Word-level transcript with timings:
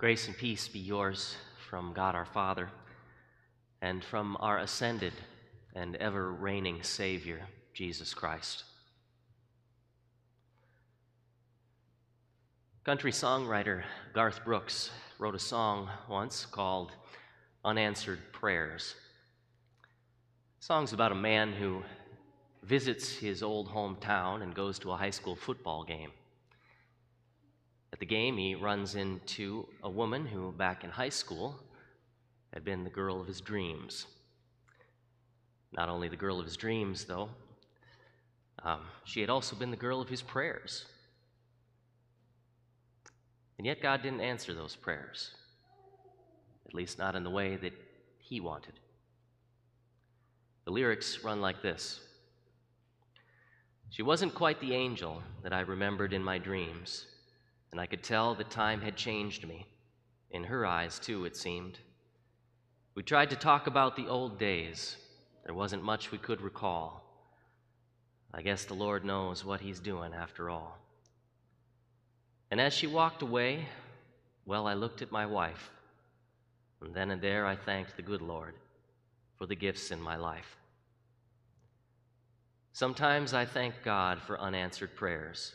Grace 0.00 0.28
and 0.28 0.36
peace 0.38 0.66
be 0.66 0.78
yours 0.78 1.36
from 1.68 1.92
God 1.92 2.14
our 2.14 2.24
Father 2.24 2.70
and 3.82 4.02
from 4.02 4.34
our 4.40 4.56
ascended 4.56 5.12
and 5.74 5.94
ever 5.96 6.32
reigning 6.32 6.82
Savior, 6.82 7.42
Jesus 7.74 8.14
Christ. 8.14 8.64
Country 12.82 13.12
songwriter 13.12 13.82
Garth 14.14 14.42
Brooks 14.42 14.90
wrote 15.18 15.34
a 15.34 15.38
song 15.38 15.90
once 16.08 16.46
called 16.46 16.92
Unanswered 17.62 18.20
Prayers. 18.32 18.94
The 20.60 20.64
song's 20.64 20.94
about 20.94 21.12
a 21.12 21.14
man 21.14 21.52
who 21.52 21.82
visits 22.62 23.10
his 23.10 23.42
old 23.42 23.68
hometown 23.68 24.42
and 24.42 24.54
goes 24.54 24.78
to 24.78 24.92
a 24.92 24.96
high 24.96 25.10
school 25.10 25.36
football 25.36 25.84
game. 25.84 26.12
At 27.92 27.98
the 27.98 28.06
game, 28.06 28.36
he 28.36 28.54
runs 28.54 28.94
into 28.94 29.66
a 29.82 29.90
woman 29.90 30.26
who, 30.26 30.52
back 30.52 30.84
in 30.84 30.90
high 30.90 31.08
school, 31.08 31.56
had 32.54 32.64
been 32.64 32.84
the 32.84 32.90
girl 32.90 33.20
of 33.20 33.26
his 33.26 33.40
dreams. 33.40 34.06
Not 35.72 35.88
only 35.88 36.08
the 36.08 36.16
girl 36.16 36.38
of 36.38 36.46
his 36.46 36.56
dreams, 36.56 37.04
though, 37.04 37.30
um, 38.62 38.80
she 39.04 39.20
had 39.20 39.30
also 39.30 39.56
been 39.56 39.70
the 39.70 39.76
girl 39.76 40.00
of 40.00 40.08
his 40.08 40.22
prayers. 40.22 40.84
And 43.58 43.66
yet, 43.66 43.82
God 43.82 44.02
didn't 44.02 44.20
answer 44.20 44.54
those 44.54 44.76
prayers, 44.76 45.32
at 46.66 46.74
least 46.74 46.98
not 46.98 47.14
in 47.14 47.24
the 47.24 47.30
way 47.30 47.56
that 47.56 47.72
he 48.18 48.40
wanted. 48.40 48.74
The 50.64 50.70
lyrics 50.70 51.24
run 51.24 51.40
like 51.40 51.62
this 51.62 52.00
She 53.90 54.02
wasn't 54.02 54.34
quite 54.34 54.60
the 54.60 54.74
angel 54.74 55.22
that 55.42 55.52
I 55.52 55.60
remembered 55.60 56.12
in 56.12 56.22
my 56.22 56.38
dreams 56.38 57.06
and 57.72 57.80
I 57.80 57.86
could 57.86 58.02
tell 58.02 58.34
that 58.34 58.50
time 58.50 58.80
had 58.80 58.96
changed 58.96 59.46
me. 59.46 59.66
In 60.30 60.44
her 60.44 60.64
eyes, 60.64 60.98
too, 60.98 61.24
it 61.24 61.36
seemed. 61.36 61.78
We 62.94 63.02
tried 63.02 63.30
to 63.30 63.36
talk 63.36 63.66
about 63.66 63.96
the 63.96 64.08
old 64.08 64.38
days. 64.38 64.96
There 65.44 65.54
wasn't 65.54 65.82
much 65.82 66.10
we 66.10 66.18
could 66.18 66.40
recall. 66.40 67.04
I 68.32 68.42
guess 68.42 68.64
the 68.64 68.74
Lord 68.74 69.04
knows 69.04 69.44
what 69.44 69.60
He's 69.60 69.80
doing 69.80 70.14
after 70.14 70.50
all. 70.50 70.78
And 72.50 72.60
as 72.60 72.72
she 72.72 72.86
walked 72.86 73.22
away, 73.22 73.66
well, 74.44 74.66
I 74.66 74.74
looked 74.74 75.02
at 75.02 75.12
my 75.12 75.26
wife, 75.26 75.70
and 76.80 76.94
then 76.94 77.10
and 77.10 77.20
there 77.20 77.46
I 77.46 77.56
thanked 77.56 77.96
the 77.96 78.02
good 78.02 78.22
Lord 78.22 78.54
for 79.36 79.46
the 79.46 79.54
gifts 79.54 79.90
in 79.90 80.00
my 80.00 80.16
life. 80.16 80.56
Sometimes 82.72 83.34
I 83.34 83.44
thank 83.44 83.74
God 83.84 84.20
for 84.20 84.40
unanswered 84.40 84.96
prayers. 84.96 85.54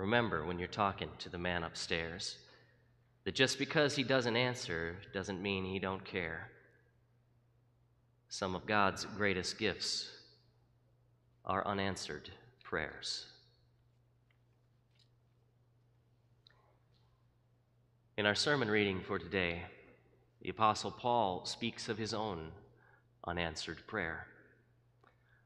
Remember 0.00 0.46
when 0.46 0.58
you're 0.58 0.66
talking 0.66 1.10
to 1.18 1.28
the 1.28 1.36
man 1.36 1.62
upstairs 1.62 2.38
that 3.24 3.34
just 3.34 3.58
because 3.58 3.94
he 3.94 4.02
doesn't 4.02 4.34
answer 4.34 4.96
doesn't 5.12 5.42
mean 5.42 5.62
he 5.62 5.78
don't 5.78 6.06
care. 6.06 6.48
Some 8.30 8.54
of 8.54 8.64
God's 8.64 9.04
greatest 9.04 9.58
gifts 9.58 10.08
are 11.44 11.66
unanswered 11.66 12.30
prayers. 12.64 13.26
In 18.16 18.24
our 18.24 18.34
sermon 18.34 18.70
reading 18.70 19.02
for 19.06 19.18
today, 19.18 19.64
the 20.40 20.48
Apostle 20.48 20.92
Paul 20.92 21.44
speaks 21.44 21.90
of 21.90 21.98
his 21.98 22.14
own 22.14 22.52
unanswered 23.26 23.86
prayer, 23.86 24.26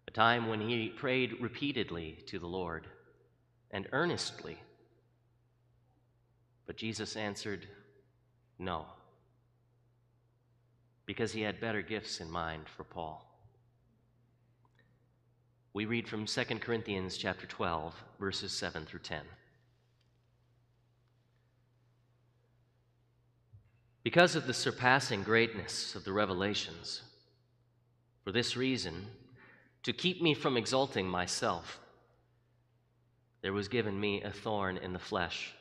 a 0.07 0.13
time 0.13 0.47
when 0.47 0.61
he 0.61 0.91
prayed 0.91 1.41
repeatedly 1.41 2.19
to 2.29 2.39
the 2.39 2.47
Lord 2.47 2.87
and 3.75 3.89
earnestly. 3.93 4.57
But 6.65 6.77
Jesus 6.77 7.17
answered, 7.17 7.67
No, 8.59 8.87
because 11.05 11.33
he 11.33 11.43
had 11.43 11.61
better 11.61 11.83
gifts 11.83 12.21
in 12.21 12.31
mind 12.31 12.69
for 12.69 12.85
Paul. 12.85 13.29
We 15.75 15.87
read 15.87 16.09
from 16.09 16.25
2 16.25 16.45
Corinthians 16.61 17.17
chapter 17.17 17.47
12, 17.47 17.95
verses 18.21 18.53
7 18.53 18.87
through 18.87 19.01
10. 19.01 19.21
Because 24.05 24.37
of 24.37 24.47
the 24.47 24.55
surpassing 24.55 25.25
greatness 25.25 25.97
of 25.97 26.05
the 26.05 26.13
revelations, 26.13 27.03
for 28.23 28.31
this 28.31 28.57
reason, 28.57 29.09
to 29.83 29.93
keep 29.93 30.23
me 30.23 30.33
from 30.33 30.57
exalting 30.57 31.09
myself, 31.09 31.81
there 33.45 33.53
was 33.53 33.69
given 33.69 34.01
me 34.01 34.23
a 34.23 34.31
thorn 34.31 34.79
in 34.79 34.95
the 34.95 34.99
flesh, 34.99 35.53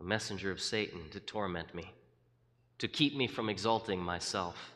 a 0.00 0.02
messenger 0.02 0.50
of 0.50 0.60
Satan 0.60 1.08
to 1.12 1.20
torment 1.20 1.72
me, 1.72 1.92
to 2.78 2.88
keep 2.88 3.14
me 3.14 3.28
from 3.28 3.48
exalting 3.48 4.00
myself. 4.00 4.72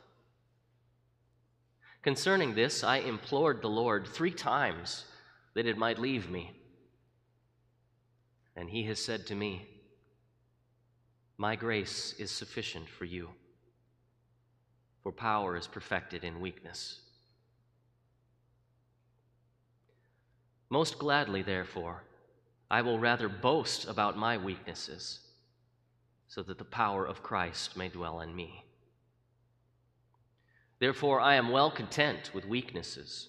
Concerning 2.01 2.55
this, 2.55 2.85
I 2.85 2.99
implored 2.99 3.63
the 3.63 3.69
Lord 3.69 4.07
three 4.07 4.31
times 4.31 5.07
that 5.55 5.67
it 5.67 5.77
might 5.77 5.99
leave 5.99 6.31
me. 6.31 6.53
And 8.55 8.71
he 8.71 8.85
has 8.85 9.05
said 9.05 9.27
to 9.27 9.35
me, 9.35 9.67
My 11.37 11.57
grace 11.57 12.15
is 12.17 12.31
sufficient 12.31 12.89
for 12.89 13.07
you, 13.07 13.29
for 15.03 15.11
power 15.11 15.57
is 15.57 15.67
perfected 15.67 16.23
in 16.23 16.41
weakness. 16.41 17.01
Most 20.73 20.99
gladly, 20.99 21.43
therefore, 21.43 22.03
I 22.71 22.81
will 22.81 22.99
rather 22.99 23.29
boast 23.29 23.87
about 23.87 24.17
my 24.17 24.39
weaknesses, 24.39 25.21
so 26.29 26.43
that 26.45 26.57
the 26.57 26.65
power 26.65 27.05
of 27.05 27.23
Christ 27.23 27.77
may 27.77 27.91
dwell 27.91 28.23
in 28.23 28.35
me. 28.35 28.65
Therefore, 30.79 31.21
I 31.21 31.35
am 31.35 31.51
well 31.51 31.71
content 31.71 32.31
with 32.33 32.47
weaknesses, 32.47 33.29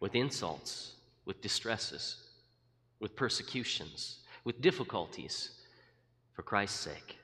with 0.00 0.16
insults, 0.16 0.94
with 1.24 1.40
distresses, 1.40 2.16
with 2.98 3.14
persecutions, 3.14 4.18
with 4.42 4.60
difficulties, 4.60 5.50
for 6.32 6.42
Christ's 6.42 6.80
sake. 6.80 7.16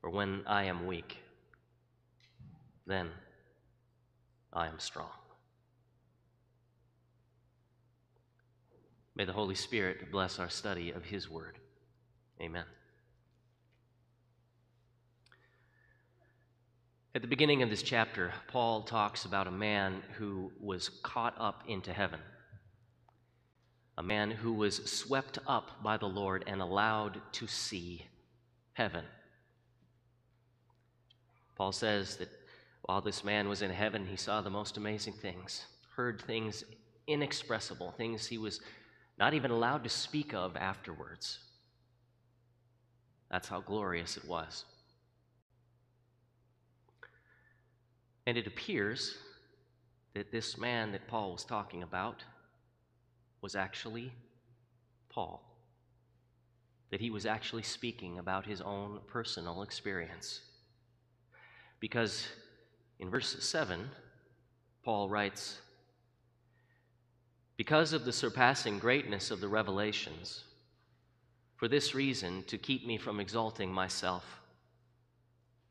For 0.00 0.10
when 0.10 0.42
I 0.48 0.64
am 0.64 0.88
weak, 0.88 1.18
then 2.84 3.10
I 4.52 4.66
am 4.66 4.80
strong. 4.80 5.21
May 9.14 9.24
the 9.24 9.32
Holy 9.32 9.54
Spirit 9.54 10.10
bless 10.10 10.38
our 10.38 10.48
study 10.48 10.90
of 10.90 11.04
His 11.04 11.28
Word. 11.28 11.58
Amen. 12.40 12.64
At 17.14 17.20
the 17.20 17.28
beginning 17.28 17.62
of 17.62 17.68
this 17.68 17.82
chapter, 17.82 18.32
Paul 18.48 18.82
talks 18.82 19.26
about 19.26 19.46
a 19.46 19.50
man 19.50 20.02
who 20.16 20.50
was 20.58 20.88
caught 20.88 21.34
up 21.38 21.62
into 21.68 21.92
heaven, 21.92 22.20
a 23.98 24.02
man 24.02 24.30
who 24.30 24.54
was 24.54 24.76
swept 24.90 25.38
up 25.46 25.82
by 25.82 25.98
the 25.98 26.06
Lord 26.06 26.44
and 26.46 26.62
allowed 26.62 27.20
to 27.32 27.46
see 27.46 28.06
heaven. 28.72 29.04
Paul 31.54 31.72
says 31.72 32.16
that 32.16 32.30
while 32.80 33.02
this 33.02 33.22
man 33.22 33.46
was 33.46 33.60
in 33.60 33.70
heaven, 33.70 34.06
he 34.06 34.16
saw 34.16 34.40
the 34.40 34.48
most 34.48 34.78
amazing 34.78 35.12
things, 35.12 35.66
heard 35.94 36.22
things 36.22 36.64
inexpressible, 37.06 37.92
things 37.92 38.26
he 38.26 38.38
was 38.38 38.60
not 39.18 39.34
even 39.34 39.50
allowed 39.50 39.84
to 39.84 39.90
speak 39.90 40.34
of 40.34 40.56
afterwards. 40.56 41.38
That's 43.30 43.48
how 43.48 43.60
glorious 43.60 44.16
it 44.16 44.26
was. 44.26 44.64
And 48.26 48.36
it 48.36 48.46
appears 48.46 49.16
that 50.14 50.30
this 50.30 50.58
man 50.58 50.92
that 50.92 51.08
Paul 51.08 51.32
was 51.32 51.44
talking 51.44 51.82
about 51.82 52.22
was 53.40 53.56
actually 53.56 54.12
Paul. 55.08 55.42
That 56.90 57.00
he 57.00 57.10
was 57.10 57.26
actually 57.26 57.62
speaking 57.62 58.18
about 58.18 58.46
his 58.46 58.60
own 58.60 59.00
personal 59.06 59.62
experience. 59.62 60.40
Because 61.80 62.28
in 63.00 63.10
verse 63.10 63.42
7, 63.42 63.90
Paul 64.84 65.08
writes, 65.08 65.58
because 67.62 67.92
of 67.92 68.04
the 68.04 68.12
surpassing 68.12 68.76
greatness 68.76 69.30
of 69.30 69.40
the 69.40 69.46
revelations. 69.46 70.42
For 71.54 71.68
this 71.68 71.94
reason, 71.94 72.42
to 72.48 72.58
keep 72.58 72.84
me 72.84 72.98
from 72.98 73.20
exalting 73.20 73.72
myself, 73.72 74.24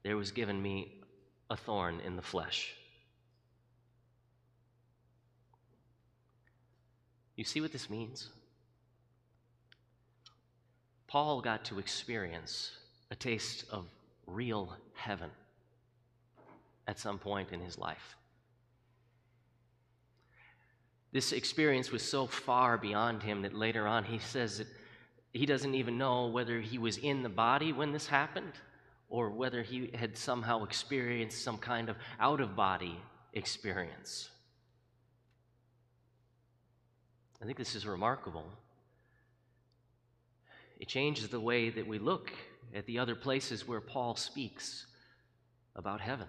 there 0.02 0.16
was 0.16 0.32
given 0.32 0.62
me 0.62 1.02
a 1.50 1.58
thorn 1.58 2.00
in 2.06 2.16
the 2.16 2.22
flesh. 2.22 2.74
You 7.36 7.44
see 7.44 7.60
what 7.60 7.74
this 7.74 7.90
means? 7.90 8.30
Paul 11.08 11.42
got 11.42 11.66
to 11.66 11.78
experience 11.78 12.72
a 13.10 13.18
taste 13.18 13.66
of 13.70 13.86
real 14.28 14.78
heaven 14.94 15.30
at 16.88 17.00
some 17.00 17.20
point 17.20 17.52
in 17.52 17.60
his 17.60 17.78
life. 17.78 18.16
This 21.12 21.34
experience 21.34 21.92
was 21.92 22.04
so 22.04 22.26
far 22.26 22.78
beyond 22.78 23.24
him 23.24 23.42
that 23.42 23.54
later 23.54 23.88
on 23.88 24.06
he 24.06 24.20
says 24.20 24.60
that 24.60 24.68
he 25.34 25.46
doesn't 25.46 25.76
even 25.76 25.98
know 25.98 26.28
whether 26.28 26.60
he 26.60 26.78
was 26.78 26.98
in 26.98 27.24
the 27.24 27.30
body 27.30 27.74
when 27.74 27.92
this 27.92 28.08
happened 28.08 28.54
or 29.10 29.30
whether 29.30 29.62
he 29.62 29.92
had 29.94 30.18
somehow 30.18 30.64
experienced 30.64 31.44
some 31.44 31.58
kind 31.58 31.90
of 31.90 31.98
out 32.20 32.40
of 32.40 32.56
body 32.56 32.98
experience. 33.34 34.30
I 37.42 37.46
think 37.46 37.58
this 37.58 37.76
is 37.76 37.86
remarkable. 37.86 38.46
It 40.80 40.88
changes 40.88 41.28
the 41.28 41.40
way 41.40 41.70
that 41.70 41.86
we 41.86 42.00
look 42.00 42.32
at 42.74 42.86
the 42.86 43.00
other 43.00 43.16
places 43.16 43.68
where 43.68 43.82
Paul 43.82 44.16
speaks 44.16 44.86
about 45.76 46.00
heaven. 46.00 46.28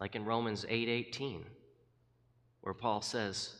Like 0.00 0.14
in 0.14 0.24
Romans 0.24 0.64
8:18, 0.68 1.40
8, 1.40 1.46
where 2.66 2.74
Paul 2.74 3.00
says, 3.00 3.54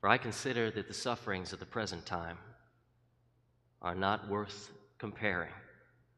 "For 0.00 0.08
I 0.08 0.18
consider 0.18 0.72
that 0.72 0.88
the 0.88 0.92
sufferings 0.92 1.52
of 1.52 1.60
the 1.60 1.66
present 1.66 2.04
time 2.04 2.36
are 3.80 3.94
not 3.94 4.26
worth 4.26 4.72
comparing 4.98 5.54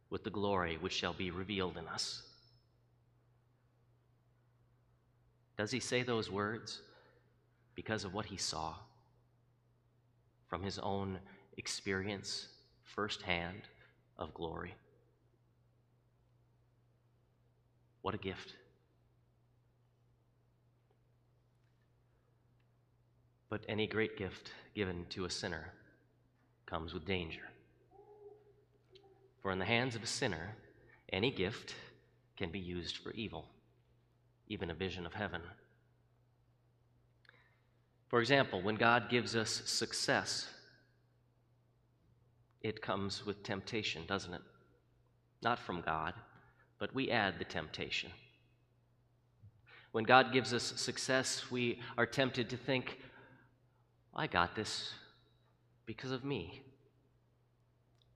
with 0.09 0.25
the 0.25 0.31
glory 0.31 0.79
which 0.79 0.95
shall 0.95 1.13
be 1.13 1.31
revealed 1.31 1.77
in 1.77 1.87
us." 1.89 2.23
Does 5.59 5.71
he 5.71 5.79
say 5.79 6.03
those 6.03 6.31
words 6.31 6.81
because 7.75 8.05
of 8.05 8.15
what 8.15 8.25
he 8.25 8.39
saw 8.39 8.79
from 10.47 10.63
his 10.63 10.79
own 10.79 11.21
experience 11.59 12.49
firsthand 12.83 13.69
of 14.17 14.33
glory? 14.33 14.75
What 18.01 18.15
a 18.15 18.19
gift. 18.19 18.57
But 23.51 23.67
any 23.69 23.87
great 23.87 24.17
gift 24.17 24.53
given 24.75 25.05
to 25.11 25.27
a 25.27 25.31
sinner 25.31 25.73
comes 26.65 26.95
with 26.95 27.05
danger. 27.05 27.43
For 29.43 29.53
in 29.53 29.59
the 29.59 29.65
hands 29.67 29.97
of 29.97 30.03
a 30.03 30.07
sinner, 30.07 30.57
any 31.13 31.31
gift 31.31 31.75
can 32.37 32.51
be 32.51 32.61
used 32.61 32.97
for 32.97 33.11
evil 33.13 33.45
even 34.51 34.71
a 34.71 34.75
vision 34.75 35.07
of 35.07 35.15
heaven. 35.15 35.41
For 38.09 38.21
example, 38.21 38.61
when 38.61 38.75
God 38.75 39.09
gives 39.09 39.37
us 39.37 39.63
success, 39.65 40.49
it 42.61 42.83
comes 42.83 43.25
with 43.25 43.45
temptation, 43.45 44.03
doesn't 44.07 44.35
it? 44.35 44.43
Not 45.41 45.61
from 45.61 45.81
God, 45.81 46.15
but 46.79 46.93
we 46.93 47.11
add 47.11 47.39
the 47.39 47.45
temptation. 47.45 48.11
When 49.93 50.05
God 50.05 50.33
gives 50.33 50.53
us 50.53 50.65
success, 50.77 51.51
we 51.51 51.79
are 51.97 52.07
tempted 52.07 52.51
to 52.51 52.57
think, 52.57 52.99
I 54.15 54.27
got 54.27 54.55
this 54.55 54.93
because 55.87 56.11
of 56.11 56.25
me, 56.25 56.63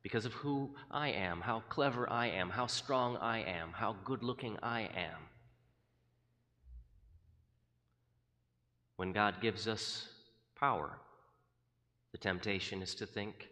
because 0.02 0.24
of 0.24 0.32
who 0.32 0.74
I 0.90 1.08
am, 1.08 1.40
how 1.40 1.60
clever 1.68 2.10
I 2.10 2.26
am, 2.26 2.50
how 2.50 2.66
strong 2.66 3.16
I 3.16 3.38
am, 3.40 3.70
how 3.72 3.96
good 4.04 4.22
looking 4.22 4.58
I 4.62 4.82
am. 4.82 5.18
When 8.96 9.12
God 9.12 9.40
gives 9.40 9.66
us 9.66 10.08
power, 10.56 10.98
the 12.12 12.18
temptation 12.18 12.82
is 12.82 12.94
to 12.96 13.06
think, 13.06 13.48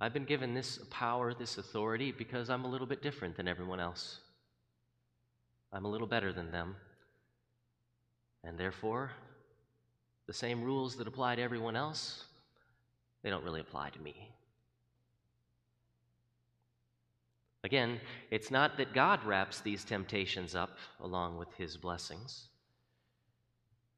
I've 0.00 0.14
been 0.14 0.24
given 0.24 0.54
this 0.54 0.78
power, 0.90 1.34
this 1.34 1.58
authority, 1.58 2.10
because 2.10 2.48
I'm 2.48 2.64
a 2.64 2.68
little 2.68 2.86
bit 2.86 3.02
different 3.02 3.36
than 3.36 3.46
everyone 3.46 3.80
else. 3.80 4.18
I'm 5.72 5.84
a 5.84 5.90
little 5.90 6.06
better 6.06 6.32
than 6.32 6.50
them. 6.50 6.76
And 8.42 8.58
therefore, 8.58 9.12
the 10.30 10.34
same 10.34 10.62
rules 10.62 10.94
that 10.94 11.08
apply 11.08 11.34
to 11.34 11.42
everyone 11.42 11.74
else, 11.74 12.22
they 13.24 13.30
don't 13.30 13.42
really 13.42 13.60
apply 13.60 13.90
to 13.90 14.00
me. 14.00 14.30
Again, 17.64 18.00
it's 18.30 18.48
not 18.48 18.76
that 18.76 18.94
God 18.94 19.24
wraps 19.24 19.58
these 19.58 19.82
temptations 19.82 20.54
up 20.54 20.78
along 21.00 21.36
with 21.36 21.52
his 21.54 21.76
blessings. 21.76 22.46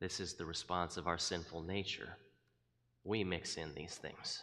This 0.01 0.21
is 0.21 0.33
the 0.33 0.47
response 0.47 0.97
of 0.97 1.07
our 1.07 1.19
sinful 1.19 1.61
nature. 1.65 2.09
We 3.05 3.25
mix 3.25 3.59
in 3.59 3.75
these 3.75 3.97
things. 3.97 4.41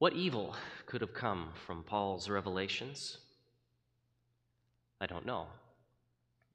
What 0.00 0.12
evil 0.12 0.54
could 0.84 1.00
have 1.00 1.14
come 1.14 1.48
from 1.64 1.82
Paul's 1.82 2.28
revelations? 2.28 3.16
I 5.00 5.06
don't 5.06 5.24
know. 5.24 5.46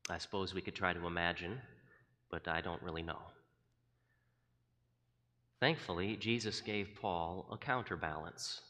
I 0.09 0.17
suppose 0.17 0.53
we 0.53 0.61
could 0.61 0.75
try 0.75 0.93
to 0.93 1.07
imagine, 1.07 1.59
but 2.29 2.47
I 2.47 2.61
don't 2.61 2.81
really 2.81 3.03
know. 3.03 3.21
Thankfully, 5.59 6.15
Jesus 6.15 6.61
gave 6.61 6.95
Paul 7.01 7.47
a 7.51 7.57
counterbalance. 7.57 8.61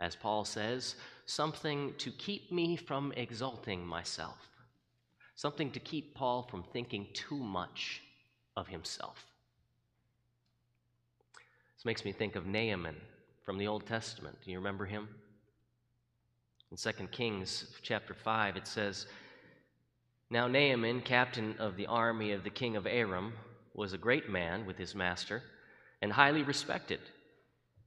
As 0.00 0.16
Paul 0.16 0.44
says, 0.44 0.96
something 1.26 1.94
to 1.98 2.10
keep 2.10 2.50
me 2.50 2.76
from 2.76 3.12
exalting 3.16 3.86
myself 3.86 4.48
something 5.36 5.70
to 5.70 5.80
keep 5.80 6.14
Paul 6.14 6.42
from 6.42 6.64
thinking 6.64 7.06
too 7.12 7.36
much 7.36 8.02
of 8.56 8.66
himself. 8.66 9.24
This 11.76 11.84
makes 11.84 12.04
me 12.04 12.12
think 12.12 12.36
of 12.36 12.46
Naaman 12.46 12.96
from 13.44 13.58
the 13.58 13.66
Old 13.66 13.86
Testament. 13.86 14.36
Do 14.44 14.50
you 14.50 14.56
remember 14.56 14.86
him? 14.86 15.08
In 16.70 16.76
2 16.76 16.90
Kings 17.08 17.66
chapter 17.82 18.14
5, 18.14 18.56
it 18.56 18.66
says, 18.66 19.06
Now 20.30 20.48
Naaman, 20.48 21.02
captain 21.02 21.56
of 21.58 21.76
the 21.76 21.86
army 21.86 22.32
of 22.32 22.44
the 22.44 22.50
king 22.50 22.76
of 22.76 22.86
Aram, 22.86 23.32
was 23.74 23.92
a 23.92 23.98
great 23.98 24.28
man 24.28 24.66
with 24.66 24.76
his 24.76 24.94
master 24.94 25.42
and 26.02 26.12
highly 26.12 26.42
respected, 26.42 27.00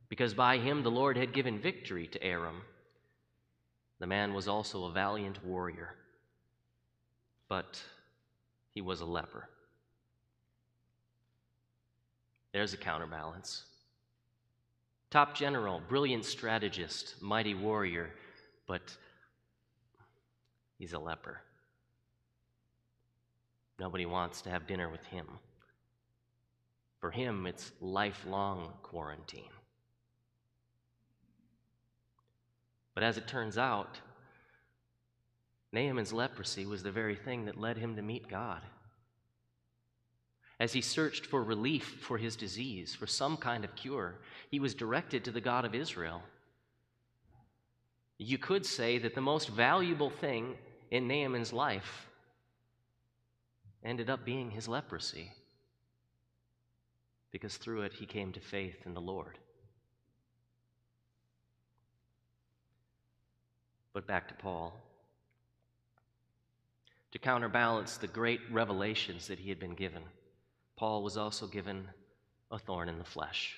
because 0.08 0.34
by 0.34 0.58
him 0.58 0.84
the 0.84 0.92
Lord 0.92 1.18
had 1.18 1.34
given 1.34 1.60
victory 1.60 2.08
to 2.08 2.24
Aram. 2.24 2.62
The 4.00 4.08
man 4.08 4.34
was 4.34 4.48
also 4.48 4.86
a 4.86 4.92
valiant 4.92 5.44
warrior 5.44 5.96
but 7.50 7.82
he 8.74 8.80
was 8.80 9.02
a 9.02 9.06
leper. 9.06 9.50
There's 12.54 12.74
a 12.74 12.78
counterbalance. 12.78 13.64
Top 15.10 15.36
general, 15.36 15.82
brilliant 15.90 16.24
strategist, 16.24 17.16
mighty 17.20 17.56
warrior, 17.56 18.12
but 18.68 18.96
he's 20.78 20.94
a 20.94 21.00
leper. 21.00 21.42
Nobody 23.80 24.06
wants 24.06 24.42
to 24.42 24.50
have 24.50 24.68
dinner 24.68 24.90
with 24.90 25.04
him. 25.06 25.26
For 27.00 27.12
him, 27.12 27.46
it's 27.48 27.72
lifelong 27.80 28.74
quarantine. 28.84 29.52
But 32.94 33.04
as 33.04 33.18
it 33.18 33.28
turns 33.28 33.58
out, 33.58 34.00
Naaman's 35.72 36.12
leprosy 36.12 36.66
was 36.66 36.84
the 36.84 36.92
very 36.92 37.16
thing 37.16 37.46
that 37.46 37.60
led 37.60 37.78
him 37.78 37.96
to 37.96 38.02
meet 38.02 38.28
God. 38.28 38.62
As 40.60 40.74
he 40.74 40.82
searched 40.82 41.26
for 41.26 41.42
relief 41.42 42.00
for 42.02 42.18
his 42.18 42.36
disease, 42.36 42.94
for 42.94 43.08
some 43.08 43.38
kind 43.38 43.64
of 43.64 43.76
cure, 43.76 44.16
he 44.52 44.60
was 44.60 44.74
directed 44.74 45.24
to 45.24 45.32
the 45.32 45.40
God 45.40 45.64
of 45.64 45.74
Israel. 45.74 46.22
You 48.18 48.38
could 48.38 48.66
say 48.66 48.98
that 48.98 49.16
the 49.16 49.22
most 49.22 49.48
valuable 49.48 50.10
thing 50.10 50.56
in 50.92 51.08
Naaman's 51.08 51.54
life 51.54 52.09
ended 53.84 54.10
up 54.10 54.26
being 54.26 54.52
his 54.52 54.68
leprosy, 54.68 55.32
because 57.32 57.58
through 57.58 57.84
it 57.84 57.94
he 57.94 58.06
came 58.06 58.32
to 58.34 58.40
faith 58.40 58.86
in 58.86 58.94
the 58.94 59.02
Lord. 59.02 59.38
But 63.94 64.08
back 64.08 64.28
to 64.28 64.34
Paul 64.34 64.74
to 67.12 67.20
counterbalance 67.20 67.98
the 67.98 68.08
great 68.08 68.42
revelations 68.52 69.28
that 69.28 69.40
he 69.40 69.50
had 69.50 69.60
been 69.60 69.74
given, 69.74 70.04
Paul 70.78 71.04
was 71.04 71.18
also 71.18 71.48
given 71.48 71.88
a 72.52 72.60
thorn 72.60 72.88
in 72.88 73.00
the 73.00 73.04
flesh. 73.04 73.58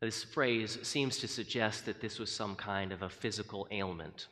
This 0.00 0.22
phrase 0.22 0.78
seems 0.82 1.18
to 1.18 1.28
suggest 1.28 1.86
that 1.86 2.00
this 2.00 2.18
was 2.18 2.34
some 2.34 2.54
kind 2.54 2.92
of 2.92 3.02
a 3.02 3.08
physical 3.08 3.66
ailment, 3.70 4.28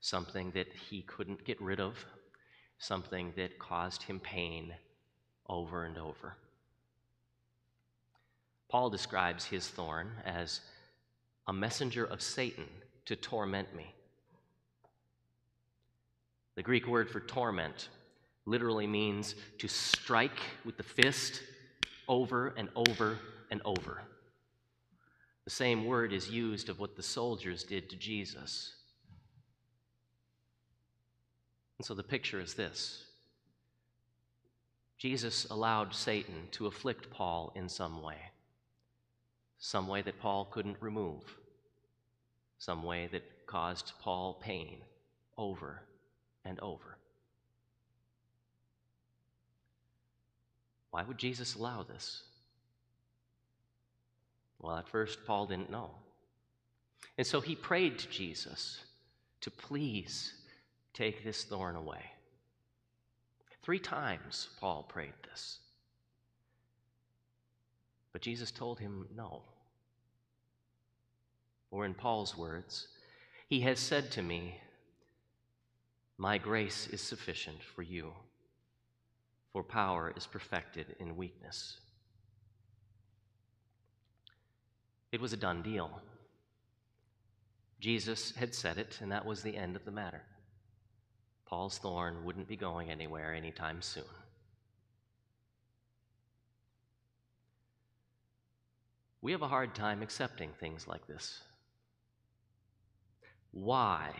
something 0.00 0.50
that 0.52 0.68
he 0.72 1.02
couldn't 1.02 1.44
get 1.44 1.60
rid 1.60 1.80
of, 1.80 2.04
something 2.80 3.32
that 3.36 3.58
caused 3.58 4.02
him 4.02 4.18
pain 4.18 4.74
over 5.48 5.84
and 5.84 5.96
over. 5.98 6.34
Paul 8.68 8.90
describes 8.90 9.44
his 9.44 9.68
thorn 9.68 10.10
as 10.24 10.60
a 11.46 11.52
messenger 11.52 12.04
of 12.04 12.22
Satan 12.22 12.66
to 13.04 13.14
torment 13.14 13.74
me. 13.76 13.94
The 16.56 16.62
Greek 16.62 16.86
word 16.86 17.10
for 17.10 17.20
torment 17.20 17.88
literally 18.46 18.86
means 18.86 19.34
to 19.58 19.68
strike 19.68 20.40
with 20.64 20.76
the 20.76 20.82
fist 20.82 21.42
over 22.08 22.54
and 22.56 22.68
over 22.74 23.18
and 23.50 23.60
over. 23.64 24.02
The 25.44 25.50
same 25.50 25.84
word 25.84 26.12
is 26.12 26.30
used 26.30 26.68
of 26.68 26.80
what 26.80 26.96
the 26.96 27.02
soldiers 27.02 27.62
did 27.62 27.90
to 27.90 27.96
Jesus. 27.96 28.74
And 31.80 31.84
so 31.86 31.94
the 31.94 32.02
picture 32.02 32.38
is 32.38 32.52
this 32.52 33.04
Jesus 34.98 35.46
allowed 35.46 35.94
Satan 35.94 36.46
to 36.50 36.66
afflict 36.66 37.08
Paul 37.08 37.54
in 37.56 37.70
some 37.70 38.02
way, 38.02 38.18
some 39.58 39.88
way 39.88 40.02
that 40.02 40.20
Paul 40.20 40.44
couldn't 40.50 40.76
remove, 40.82 41.22
some 42.58 42.82
way 42.82 43.08
that 43.12 43.46
caused 43.46 43.92
Paul 43.98 44.34
pain 44.42 44.76
over 45.38 45.80
and 46.44 46.60
over. 46.60 46.98
Why 50.90 51.02
would 51.02 51.16
Jesus 51.16 51.54
allow 51.54 51.82
this? 51.82 52.24
Well, 54.58 54.76
at 54.76 54.86
first, 54.86 55.24
Paul 55.26 55.46
didn't 55.46 55.70
know. 55.70 55.92
And 57.16 57.26
so 57.26 57.40
he 57.40 57.54
prayed 57.54 57.98
to 58.00 58.08
Jesus 58.10 58.84
to 59.40 59.50
please 59.50 60.34
take 60.92 61.24
this 61.24 61.44
thorn 61.44 61.76
away. 61.76 62.02
Three 63.62 63.78
times 63.78 64.48
Paul 64.60 64.84
prayed 64.84 65.12
this. 65.28 65.58
But 68.12 68.22
Jesus 68.22 68.50
told 68.50 68.78
him 68.78 69.06
no. 69.14 69.42
Or 71.70 71.84
in 71.84 71.94
Paul's 71.94 72.36
words, 72.36 72.88
He 73.48 73.60
has 73.60 73.78
said 73.78 74.10
to 74.12 74.22
me, 74.22 74.58
My 76.18 76.38
grace 76.38 76.88
is 76.88 77.00
sufficient 77.00 77.62
for 77.62 77.82
you, 77.82 78.12
for 79.52 79.62
power 79.62 80.12
is 80.16 80.26
perfected 80.26 80.96
in 80.98 81.16
weakness. 81.16 81.78
It 85.12 85.20
was 85.20 85.32
a 85.32 85.36
done 85.36 85.62
deal. 85.62 86.00
Jesus 87.80 88.32
had 88.36 88.54
said 88.54 88.78
it, 88.78 88.98
and 89.00 89.10
that 89.10 89.24
was 89.24 89.42
the 89.42 89.56
end 89.56 89.74
of 89.74 89.84
the 89.84 89.90
matter. 89.90 90.22
Paul's 91.50 91.78
thorn 91.78 92.24
wouldn't 92.24 92.46
be 92.46 92.54
going 92.54 92.90
anywhere 92.90 93.34
anytime 93.34 93.82
soon. 93.82 94.04
We 99.20 99.32
have 99.32 99.42
a 99.42 99.48
hard 99.48 99.74
time 99.74 100.00
accepting 100.00 100.50
things 100.60 100.86
like 100.86 101.08
this. 101.08 101.40
Why? 103.50 104.12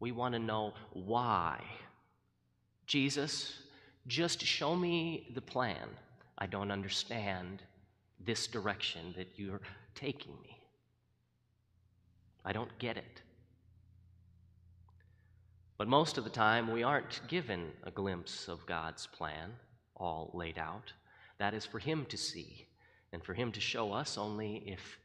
We 0.00 0.10
want 0.10 0.34
to 0.34 0.40
know 0.40 0.74
why. 0.92 1.62
Jesus, 2.88 3.62
just 4.08 4.44
show 4.44 4.74
me 4.74 5.30
the 5.32 5.40
plan. 5.40 5.88
I 6.36 6.46
don't 6.46 6.72
understand 6.72 7.62
this 8.18 8.48
direction 8.48 9.14
that 9.16 9.28
you're 9.36 9.60
taking 9.94 10.32
me. 10.42 10.58
I 12.44 12.52
don't 12.52 12.76
get 12.80 12.96
it. 12.96 13.22
But 15.80 15.88
most 15.88 16.18
of 16.18 16.24
the 16.24 16.28
time, 16.30 16.70
we 16.70 16.82
aren't 16.82 17.26
given 17.26 17.72
a 17.84 17.90
glimpse 17.90 18.48
of 18.48 18.66
God's 18.66 19.06
plan 19.06 19.50
all 19.96 20.30
laid 20.34 20.58
out. 20.58 20.92
That 21.38 21.54
is 21.54 21.64
for 21.64 21.78
Him 21.78 22.04
to 22.10 22.18
see 22.18 22.66
and 23.14 23.24
for 23.24 23.32
Him 23.32 23.50
to 23.52 23.62
show 23.62 23.94
us 23.94 24.18
only 24.18 24.62
if 24.66 24.98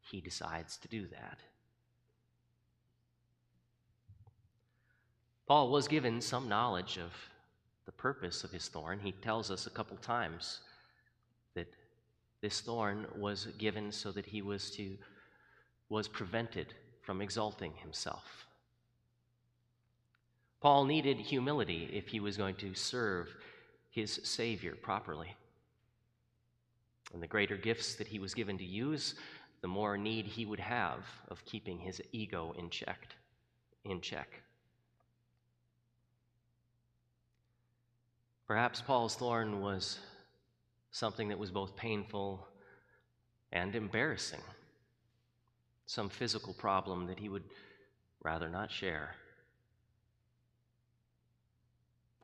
He 0.00 0.20
decides 0.20 0.78
to 0.78 0.88
do 0.88 1.06
that. 1.12 1.38
Paul 5.46 5.70
was 5.70 5.86
given 5.86 6.20
some 6.20 6.48
knowledge 6.48 6.98
of 6.98 7.12
the 7.84 7.92
purpose 7.92 8.42
of 8.42 8.50
his 8.50 8.66
thorn. 8.66 8.98
He 8.98 9.12
tells 9.12 9.52
us 9.52 9.68
a 9.68 9.70
couple 9.70 9.96
times 9.98 10.58
that 11.54 11.72
this 12.40 12.60
thorn 12.60 13.06
was 13.16 13.46
given 13.58 13.92
so 13.92 14.10
that 14.10 14.26
he 14.26 14.42
was 14.42 14.72
to 14.72 14.98
was 15.88 16.08
prevented 16.08 16.74
from 17.02 17.22
exalting 17.22 17.74
himself. 17.76 18.46
Paul 20.60 20.84
needed 20.84 21.18
humility 21.18 21.90
if 21.92 22.08
he 22.08 22.20
was 22.20 22.36
going 22.36 22.56
to 22.56 22.74
serve 22.74 23.34
his 23.90 24.20
Savior 24.24 24.74
properly. 24.74 25.34
And 27.12 27.22
the 27.22 27.26
greater 27.26 27.56
gifts 27.56 27.94
that 27.96 28.08
he 28.08 28.18
was 28.18 28.34
given 28.34 28.58
to 28.58 28.64
use, 28.64 29.14
the 29.60 29.68
more 29.68 29.96
need 29.96 30.26
he 30.26 30.44
would 30.44 30.60
have 30.60 31.04
of 31.28 31.44
keeping 31.44 31.78
his 31.78 32.00
ego 32.12 32.54
in 32.58 32.70
check. 32.70 33.08
In 33.84 34.00
check. 34.00 34.42
Perhaps 38.46 38.80
Paul's 38.80 39.16
thorn 39.16 39.60
was 39.60 39.98
something 40.90 41.28
that 41.28 41.38
was 41.38 41.50
both 41.50 41.76
painful 41.76 42.46
and 43.52 43.74
embarrassing 43.74 44.40
some 45.86 46.08
physical 46.08 46.52
problem 46.52 47.06
that 47.06 47.18
he 47.18 47.28
would 47.28 47.44
rather 48.22 48.48
not 48.48 48.70
share. 48.70 49.14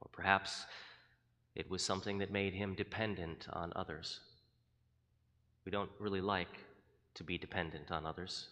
Or 0.01 0.02
perhaps 0.13 0.65
it 1.55 1.71
was 1.71 1.83
something 1.83 2.19
that 2.19 2.31
made 2.31 2.55
him 2.55 2.75
dependent 2.75 3.47
on 3.53 3.73
others. 3.75 4.21
We 5.65 5.73
don't 5.73 5.91
really 5.99 6.21
like 6.21 6.59
to 7.15 7.25
be 7.25 7.39
dependent 7.39 7.91
on 7.91 8.07
others, 8.07 8.49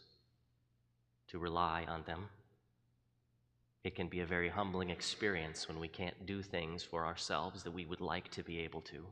to 1.29 1.39
rely 1.39 1.87
on 1.89 2.03
them. 2.07 2.29
It 3.83 3.95
can 3.95 4.09
be 4.09 4.21
a 4.21 4.27
very 4.27 4.51
humbling 4.51 4.91
experience 4.91 5.67
when 5.67 5.81
we 5.81 5.89
can't 5.89 6.27
do 6.27 6.43
things 6.43 6.83
for 6.83 7.07
ourselves 7.07 7.63
that 7.63 7.71
we 7.71 7.87
would 7.87 8.03
like 8.03 8.31
to 8.33 8.43
be 8.43 8.59
able 8.61 8.83
to. 8.83 9.07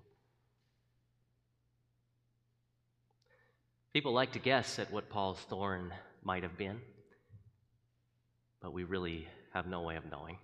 People 3.94 4.12
like 4.12 4.32
to 4.32 4.38
guess 4.38 4.78
at 4.78 4.92
what 4.92 5.08
Paul's 5.08 5.40
thorn 5.48 5.92
might 6.22 6.42
have 6.42 6.58
been, 6.58 6.80
but 8.60 8.74
we 8.74 8.84
really 8.84 9.26
have 9.54 9.66
no 9.66 9.80
way 9.80 9.96
of 9.96 10.10
knowing. 10.10 10.36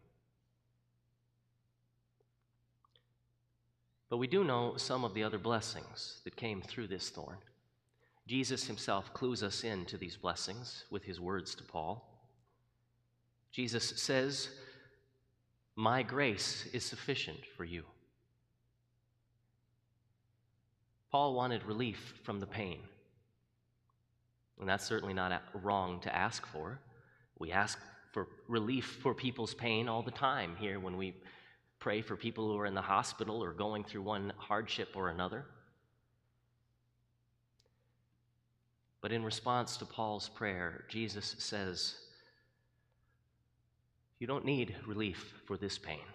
But 4.15 4.19
we 4.19 4.29
do 4.29 4.45
know 4.45 4.75
some 4.77 5.03
of 5.03 5.13
the 5.13 5.25
other 5.25 5.39
blessings 5.39 6.21
that 6.23 6.37
came 6.37 6.63
through 6.63 6.87
this 6.87 7.11
thorn. 7.11 7.39
Jesus 8.29 8.65
himself 8.65 9.13
clues 9.13 9.43
us 9.43 9.65
in 9.65 9.87
to 9.87 9.97
these 9.97 10.17
blessings 10.17 10.85
with 10.89 11.03
his 11.03 11.19
words 11.19 11.57
to 11.57 11.65
Paul. 11.65 12.09
Jesus 13.51 13.83
says, 13.97 14.51
My 15.75 16.05
grace 16.05 16.69
is 16.73 16.85
sufficient 16.85 17.41
for 17.57 17.65
you. 17.65 17.83
Paul 21.11 21.35
wanted 21.35 21.65
relief 21.65 22.15
from 22.23 22.39
the 22.39 22.47
pain. 22.47 22.79
And 24.61 24.69
that's 24.69 24.87
certainly 24.87 25.15
not 25.15 25.43
wrong 25.61 25.99
to 26.03 26.15
ask 26.15 26.47
for. 26.47 26.79
We 27.41 27.51
ask 27.51 27.81
for 28.13 28.29
relief 28.47 29.01
for 29.03 29.13
people's 29.13 29.55
pain 29.55 29.89
all 29.89 30.03
the 30.05 30.13
time 30.13 30.55
here 30.61 30.79
when 30.79 30.97
we 30.97 31.15
pray 31.85 32.01
for 32.01 32.17
people 32.17 32.49
who 32.49 32.59
are 32.59 32.65
in 32.65 32.73
the 32.73 32.81
hospital 32.81 33.45
or 33.45 33.53
going 33.53 33.85
through 33.85 34.01
one 34.01 34.33
hardship 34.39 34.89
or 34.95 35.11
another. 35.11 35.45
But 39.03 39.13
in 39.13 39.23
response 39.23 39.77
to 39.77 39.85
Paul's 39.85 40.31
prayer, 40.31 40.87
Jesus 40.89 41.37
says, 41.39 41.95
You 44.19 44.27
don't 44.27 44.47
need 44.47 44.75
relief 44.87 45.35
for 45.45 45.59
this 45.59 45.77
pain. 45.77 46.07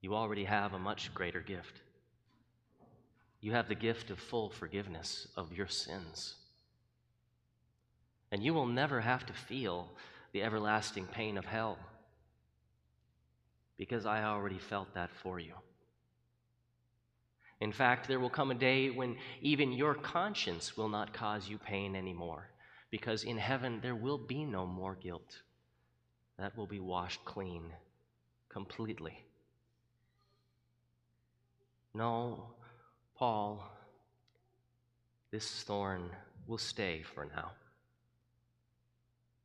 You 0.00 0.14
already 0.14 0.44
have 0.44 0.72
a 0.72 0.78
much 0.78 1.12
greater 1.12 1.40
gift. 1.40 1.80
You 3.40 3.50
have 3.50 3.66
the 3.66 3.74
gift 3.74 4.10
of 4.10 4.20
full 4.20 4.48
forgiveness 4.48 5.26
of 5.36 5.52
your 5.52 5.66
sins. 5.66 6.36
And 8.30 8.44
you 8.44 8.54
will 8.54 8.66
never 8.66 9.00
have 9.00 9.26
to 9.26 9.32
feel 9.32 9.88
the 10.30 10.44
everlasting 10.44 11.06
pain 11.06 11.36
of 11.36 11.46
hell 11.46 11.78
because 13.78 14.06
I 14.06 14.24
already 14.24 14.58
felt 14.58 14.94
that 14.94 15.10
for 15.22 15.38
you. 15.38 15.54
In 17.60 17.72
fact, 17.72 18.06
there 18.06 18.20
will 18.20 18.30
come 18.30 18.50
a 18.50 18.54
day 18.54 18.90
when 18.90 19.16
even 19.40 19.72
your 19.72 19.94
conscience 19.94 20.76
will 20.76 20.88
not 20.88 21.14
cause 21.14 21.48
you 21.48 21.58
pain 21.58 21.96
anymore 21.96 22.50
because 22.90 23.24
in 23.24 23.38
heaven 23.38 23.80
there 23.82 23.94
will 23.94 24.18
be 24.18 24.44
no 24.44 24.66
more 24.66 24.94
guilt. 24.94 25.42
That 26.38 26.56
will 26.56 26.66
be 26.66 26.80
washed 26.80 27.24
clean 27.24 27.72
completely. 28.50 29.24
No, 31.94 32.50
Paul, 33.16 33.64
this 35.30 35.62
thorn 35.62 36.10
will 36.46 36.58
stay 36.58 37.02
for 37.14 37.24
now. 37.24 37.52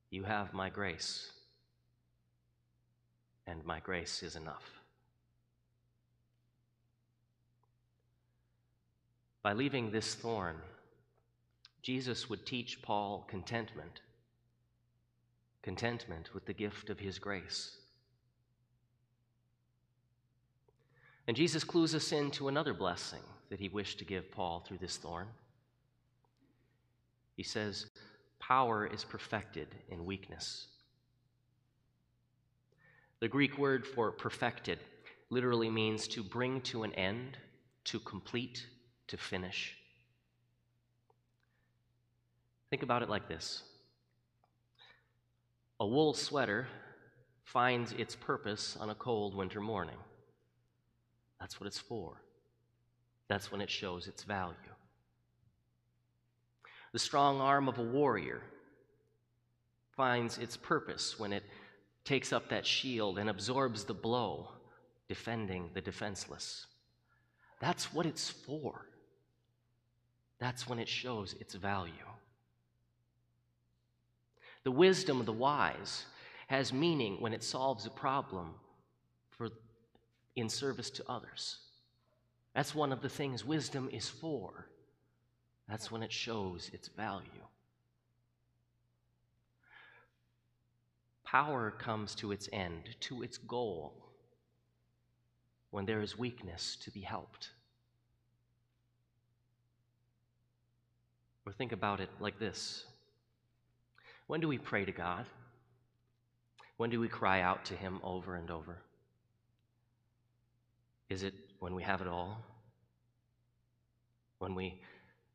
You 0.09 0.25
have 0.25 0.53
my 0.53 0.69
grace, 0.69 1.31
and 3.51 3.65
my 3.65 3.81
grace 3.81 4.23
is 4.23 4.37
enough. 4.37 4.63
By 9.43 9.53
leaving 9.53 9.91
this 9.91 10.15
thorn, 10.15 10.55
Jesus 11.81 12.29
would 12.29 12.45
teach 12.45 12.81
Paul 12.81 13.25
contentment, 13.27 14.01
contentment 15.63 16.33
with 16.33 16.45
the 16.45 16.53
gift 16.53 16.89
of 16.89 16.99
his 16.99 17.19
grace. 17.19 17.75
And 21.27 21.35
Jesus 21.35 21.63
clues 21.63 21.93
us 21.93 22.11
into 22.11 22.47
another 22.47 22.73
blessing 22.73 23.23
that 23.49 23.59
he 23.59 23.67
wished 23.67 23.99
to 23.99 24.05
give 24.05 24.31
Paul 24.31 24.63
through 24.65 24.77
this 24.77 24.97
thorn. 24.97 25.27
He 27.35 27.43
says, 27.43 27.87
Power 28.39 28.87
is 28.87 29.03
perfected 29.03 29.67
in 29.89 30.05
weakness. 30.05 30.67
The 33.21 33.27
Greek 33.27 33.59
word 33.59 33.85
for 33.85 34.11
perfected 34.11 34.79
literally 35.29 35.69
means 35.69 36.07
to 36.09 36.23
bring 36.23 36.59
to 36.61 36.81
an 36.83 36.91
end, 36.93 37.37
to 37.85 37.99
complete, 37.99 38.65
to 39.07 39.15
finish. 39.15 39.77
Think 42.71 42.81
about 42.81 43.03
it 43.03 43.09
like 43.09 43.27
this 43.27 43.63
a 45.79 45.85
wool 45.85 46.13
sweater 46.13 46.67
finds 47.43 47.91
its 47.93 48.15
purpose 48.15 48.75
on 48.79 48.89
a 48.89 48.95
cold 48.95 49.35
winter 49.35 49.59
morning. 49.59 49.97
That's 51.39 51.59
what 51.59 51.67
it's 51.67 51.79
for. 51.79 52.21
That's 53.27 53.51
when 53.51 53.61
it 53.61 53.69
shows 53.69 54.07
its 54.07 54.23
value. 54.23 54.55
The 56.91 56.99
strong 56.99 57.39
arm 57.39 57.67
of 57.67 57.77
a 57.77 57.83
warrior 57.83 58.41
finds 59.95 60.37
its 60.37 60.57
purpose 60.57 61.19
when 61.19 61.33
it 61.33 61.43
takes 62.03 62.33
up 62.33 62.49
that 62.49 62.65
shield 62.65 63.17
and 63.17 63.29
absorbs 63.29 63.83
the 63.83 63.93
blow, 63.93 64.49
defending 65.07 65.69
the 65.73 65.81
defenseless. 65.81 66.65
That's 67.59 67.93
what 67.93 68.05
it's 68.05 68.29
for. 68.29 68.87
That's 70.39 70.67
when 70.67 70.79
it 70.79 70.87
shows 70.87 71.35
its 71.39 71.53
value. 71.53 71.93
The 74.63 74.71
wisdom 74.71 75.19
of 75.19 75.25
the 75.25 75.33
wise 75.33 76.05
has 76.47 76.73
meaning 76.73 77.17
when 77.19 77.33
it 77.33 77.43
solves 77.43 77.85
a 77.85 77.89
problem 77.89 78.55
for, 79.29 79.49
in 80.35 80.49
service 80.49 80.89
to 80.91 81.03
others. 81.07 81.57
That's 82.53 82.75
one 82.75 82.91
of 82.91 83.01
the 83.01 83.09
things 83.09 83.45
wisdom 83.45 83.89
is 83.91 84.09
for. 84.09 84.67
That's 85.69 85.91
when 85.91 86.03
it 86.03 86.11
shows 86.11 86.69
its 86.73 86.89
value. 86.89 87.45
Power 91.31 91.71
comes 91.71 92.13
to 92.15 92.33
its 92.33 92.49
end, 92.51 92.93
to 92.99 93.23
its 93.23 93.37
goal, 93.37 93.93
when 95.69 95.85
there 95.85 96.01
is 96.01 96.19
weakness 96.19 96.75
to 96.83 96.91
be 96.91 96.99
helped. 96.99 97.51
Or 101.45 101.53
think 101.53 101.71
about 101.71 102.01
it 102.01 102.09
like 102.19 102.37
this 102.37 102.83
When 104.27 104.41
do 104.41 104.49
we 104.49 104.57
pray 104.57 104.83
to 104.83 104.91
God? 104.91 105.25
When 106.75 106.89
do 106.89 106.99
we 106.99 107.07
cry 107.07 107.39
out 107.39 107.63
to 107.65 107.75
Him 107.75 108.01
over 108.03 108.35
and 108.35 108.51
over? 108.51 108.79
Is 111.07 111.23
it 111.23 111.33
when 111.59 111.75
we 111.75 111.83
have 111.83 112.01
it 112.01 112.09
all? 112.09 112.43
When 114.39 114.53
we 114.53 114.81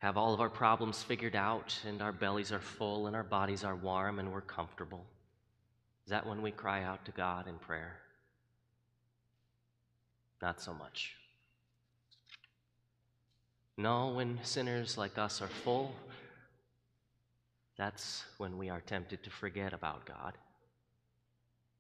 have 0.01 0.19
all 0.19 0.35
of 0.35 0.43
our 0.43 0.51
problems 0.51 1.03
figured 1.03 1.37
out 1.37 1.75
and 1.89 2.03
our 2.03 2.13
bellies 2.13 2.53
are 2.53 2.61
full 2.61 3.07
and 3.07 3.17
our 3.17 3.25
bodies 3.25 3.65
are 3.65 3.77
warm 3.77 4.19
and 4.19 4.31
we're 4.31 4.43
comfortable? 4.43 5.07
Is 6.07 6.11
that 6.11 6.27
when 6.27 6.41
we 6.41 6.53
cry 6.53 6.85
out 6.85 7.05
to 7.07 7.11
God 7.11 7.49
in 7.49 7.57
prayer? 7.57 7.99
Not 10.41 10.61
so 10.61 10.73
much. 10.73 11.17
No, 13.77 14.13
when 14.13 14.39
sinners 14.43 14.97
like 14.97 15.19
us 15.19 15.43
are 15.43 15.49
full, 15.49 15.95
that's 17.77 18.25
when 18.39 18.57
we 18.57 18.71
are 18.71 18.81
tempted 18.81 19.25
to 19.25 19.31
forget 19.31 19.73
about 19.73 20.07
God. 20.07 20.35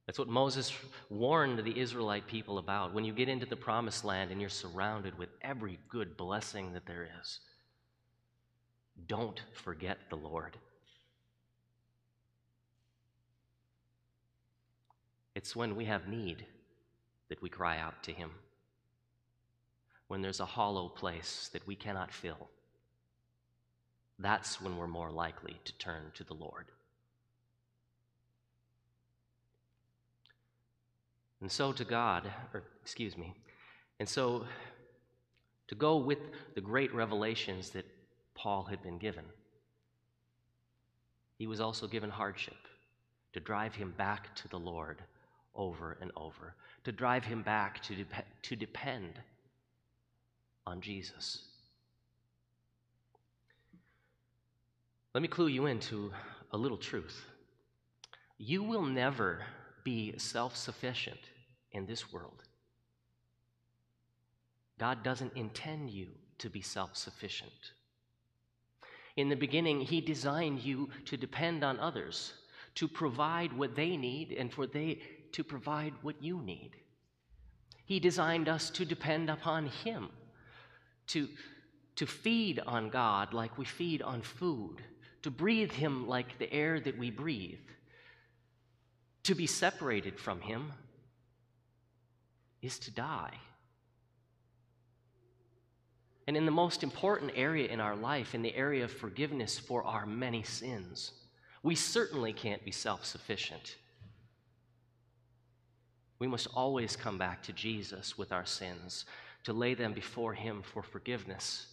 That's 0.07 0.19
what 0.19 0.29
Moses 0.29 0.73
warned 1.09 1.59
the 1.61 1.79
Israelite 1.79 2.27
people 2.27 2.59
about. 2.59 2.93
When 2.93 3.05
you 3.05 3.13
get 3.13 3.29
into 3.29 3.47
the 3.47 3.57
promised 3.57 4.05
land 4.05 4.31
and 4.33 4.41
you're 4.41 4.51
surrounded 4.51 5.17
with 5.17 5.29
every 5.41 5.79
good 5.89 6.17
blessing 6.17 6.73
that 6.73 6.87
there 6.87 7.09
is, 7.21 7.41
don't 9.07 9.41
forget 9.55 9.99
the 10.11 10.17
Lord. 10.17 10.57
It's 15.37 15.55
when 15.55 15.77
we 15.77 15.85
have 15.85 16.09
need 16.09 16.47
that 17.29 17.43
we 17.43 17.51
cry 17.51 17.77
out 17.77 18.03
to 18.05 18.11
Him. 18.11 18.31
When 20.09 20.23
there's 20.23 20.41
a 20.41 20.47
hollow 20.47 20.89
place 20.89 21.51
that 21.53 21.67
we 21.67 21.77
cannot 21.77 22.11
fill, 22.11 22.49
that's 24.19 24.63
when 24.63 24.79
we're 24.79 24.87
more 24.87 25.11
likely 25.11 25.61
to 25.67 25.77
turn 25.77 26.11
to 26.15 26.25
the 26.25 26.33
Lord. 26.33 26.65
And 31.43 31.53
so 31.53 31.71
to 31.71 31.85
God, 31.85 32.33
or 32.55 32.63
excuse 32.81 33.19
me, 33.19 33.35
and 34.01 34.09
so 34.09 34.47
to 35.69 35.75
go 35.75 35.99
with 35.99 36.21
the 36.55 36.63
great 36.63 36.95
revelations 36.95 37.69
that 37.71 37.85
Paul 38.35 38.65
had 38.65 38.83
been 38.83 38.97
given, 38.97 39.27
he 41.37 41.47
was 41.47 41.61
also 41.61 41.87
given 41.87 42.09
hardship 42.09 42.57
to 43.35 43.41
drive 43.41 43.75
him 43.75 43.93
back 43.99 44.35
to 44.37 44.49
the 44.49 44.59
Lord 44.59 45.03
over 45.57 45.97
and 46.01 46.11
over, 46.17 46.55
to 46.85 46.93
drive 46.93 47.25
him 47.25 47.43
back 47.43 47.83
to, 47.83 48.05
to 48.43 48.57
depend 48.57 49.21
on 50.67 50.81
Jesus. 50.81 51.43
Let 55.15 55.23
me 55.23 55.29
clue 55.29 55.47
you 55.47 55.67
into 55.67 56.13
a 56.53 56.59
little 56.59 56.77
truth. 56.77 57.25
You 58.39 58.63
will 58.63 58.85
never 58.85 59.43
be 59.83 60.15
self 60.19 60.57
sufficient 60.57 61.21
in 61.73 61.87
this 61.87 62.13
world. 62.13 62.43
God 64.79 65.03
doesn't 65.03 65.37
intend 65.37 65.91
you 65.91 66.09
to 66.39 66.51
be 66.51 66.61
self 66.61 66.97
sufficient. 66.97 67.73
In 69.17 69.31
the 69.31 69.37
beginning, 69.37 69.81
He 69.81 70.01
designed 70.01 70.61
you 70.61 70.91
to 71.07 71.17
depend 71.17 71.65
on 71.65 71.81
others, 71.81 72.35
to 72.75 72.87
provide 72.87 73.53
what 73.53 73.75
they 73.75 73.97
need, 73.97 74.33
and 74.33 74.53
for 74.53 74.67
they 74.67 75.01
to 75.37 75.45
provide 75.45 75.93
what 76.01 76.23
you 76.23 76.41
need. 76.41 76.71
He 77.85 78.01
designed 78.01 78.49
us 78.49 78.71
to 78.71 78.87
depend 78.87 79.29
upon 79.29 79.67
Him, 79.67 80.09
to, 81.09 81.29
to 81.97 82.07
feed 82.07 82.59
on 82.67 82.89
God 82.89 83.35
like 83.35 83.59
we 83.59 83.67
feed 83.67 84.01
on 84.01 84.23
food, 84.23 84.77
to 85.21 85.31
breathe 85.31 85.73
Him 85.73 86.09
like 86.09 86.39
the 86.39 86.51
air 86.51 86.81
that 86.81 86.97
we 86.97 87.11
breathe. 87.11 87.69
To 89.25 89.35
be 89.35 89.47
separated 89.47 90.19
from 90.19 90.41
Him 90.41 90.73
is 92.63 92.79
to 92.79 92.91
die. 92.91 93.35
And 96.27 96.35
in 96.35 96.47
the 96.47 96.51
most 96.51 96.83
important 96.83 97.33
area 97.37 97.69
in 97.69 97.81
our 97.81 97.95
life, 97.95 98.35
in 98.35 98.41
the 98.41 98.57
area 98.57 98.85
of 98.85 98.91
forgiveness 98.91 99.59
for 99.59 99.85
our 99.85 100.07
many 100.07 100.43
sins, 100.43 101.13
we 101.63 101.75
certainly 101.75 102.33
can't 102.33 102.65
be 102.65 102.73
self 102.73 103.05
sufficient. 103.05 103.77
We 106.19 106.27
must 106.27 106.49
always 106.55 106.97
come 106.97 107.19
back 107.19 107.43
to 107.45 107.53
Jesus 107.53 108.17
with 108.17 108.33
our 108.33 108.47
sins, 108.47 109.05
to 109.45 109.53
lay 109.53 109.75
them 109.75 109.93
before 109.93 110.35
Him 110.35 110.63
for 110.63 110.83
forgiveness, 110.83 111.67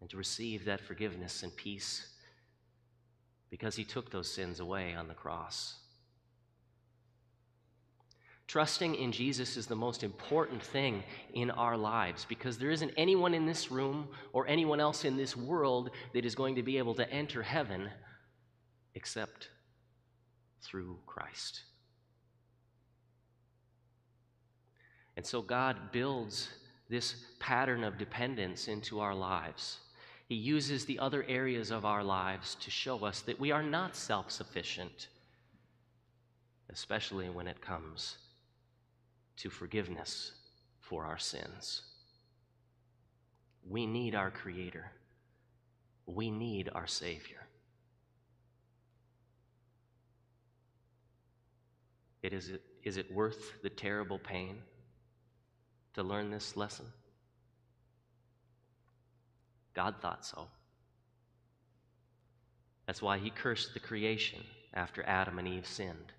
and 0.00 0.08
to 0.10 0.16
receive 0.16 0.64
that 0.64 0.80
forgiveness 0.80 1.42
and 1.42 1.54
peace 1.56 2.06
because 3.50 3.74
He 3.74 3.84
took 3.84 4.10
those 4.10 4.30
sins 4.30 4.60
away 4.60 4.94
on 4.94 5.08
the 5.08 5.14
cross. 5.14 5.76
Trusting 8.46 8.96
in 8.96 9.12
Jesus 9.12 9.56
is 9.56 9.66
the 9.68 9.76
most 9.76 10.02
important 10.02 10.60
thing 10.60 11.04
in 11.34 11.52
our 11.52 11.76
lives 11.76 12.26
because 12.28 12.58
there 12.58 12.72
isn't 12.72 12.92
anyone 12.96 13.32
in 13.32 13.46
this 13.46 13.70
room 13.70 14.08
or 14.32 14.48
anyone 14.48 14.80
else 14.80 15.04
in 15.04 15.16
this 15.16 15.36
world 15.36 15.90
that 16.14 16.24
is 16.24 16.34
going 16.34 16.56
to 16.56 16.62
be 16.64 16.76
able 16.76 16.94
to 16.94 17.08
enter 17.12 17.44
heaven 17.44 17.88
except 18.96 19.50
through 20.62 20.98
Christ. 21.06 21.62
And 25.20 25.26
so 25.26 25.42
God 25.42 25.92
builds 25.92 26.48
this 26.88 27.14
pattern 27.40 27.84
of 27.84 27.98
dependence 27.98 28.68
into 28.68 29.00
our 29.00 29.14
lives. 29.14 29.80
He 30.30 30.34
uses 30.34 30.86
the 30.86 30.98
other 30.98 31.26
areas 31.28 31.70
of 31.70 31.84
our 31.84 32.02
lives 32.02 32.54
to 32.62 32.70
show 32.70 33.04
us 33.04 33.20
that 33.20 33.38
we 33.38 33.50
are 33.50 33.62
not 33.62 33.94
self 33.94 34.30
sufficient, 34.30 35.08
especially 36.70 37.28
when 37.28 37.46
it 37.46 37.60
comes 37.60 38.16
to 39.36 39.50
forgiveness 39.50 40.32
for 40.78 41.04
our 41.04 41.18
sins. 41.18 41.82
We 43.68 43.84
need 43.84 44.14
our 44.14 44.30
Creator, 44.30 44.90
we 46.06 46.30
need 46.30 46.70
our 46.74 46.86
Savior. 46.86 47.46
It 52.22 52.32
is, 52.32 52.52
is 52.84 52.96
it 52.96 53.12
worth 53.12 53.60
the 53.62 53.68
terrible 53.68 54.18
pain? 54.18 54.62
To 55.94 56.02
learn 56.02 56.30
this 56.30 56.56
lesson? 56.56 56.86
God 59.74 59.96
thought 60.00 60.24
so. 60.24 60.48
That's 62.86 63.02
why 63.02 63.18
he 63.18 63.30
cursed 63.30 63.72
the 63.72 63.80
creation 63.80 64.40
after 64.74 65.02
Adam 65.04 65.38
and 65.38 65.46
Eve 65.46 65.66
sinned, 65.66 66.12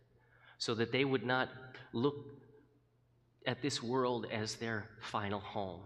so 0.58 0.74
that 0.76 0.92
they 0.92 1.06
would 1.06 1.26
not 1.26 1.50
look 1.94 2.16
at 3.46 3.62
this 3.62 3.82
world 3.82 4.28
as 4.32 4.56
their 4.56 4.86
final 5.02 5.40
home, 5.40 5.82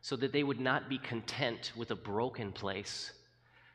so 0.00 0.16
that 0.16 0.32
they 0.32 0.42
would 0.42 0.60
not 0.60 0.88
be 0.88 0.98
content 0.98 1.72
with 1.76 1.90
a 1.90 1.96
broken 1.96 2.52
place, 2.52 3.12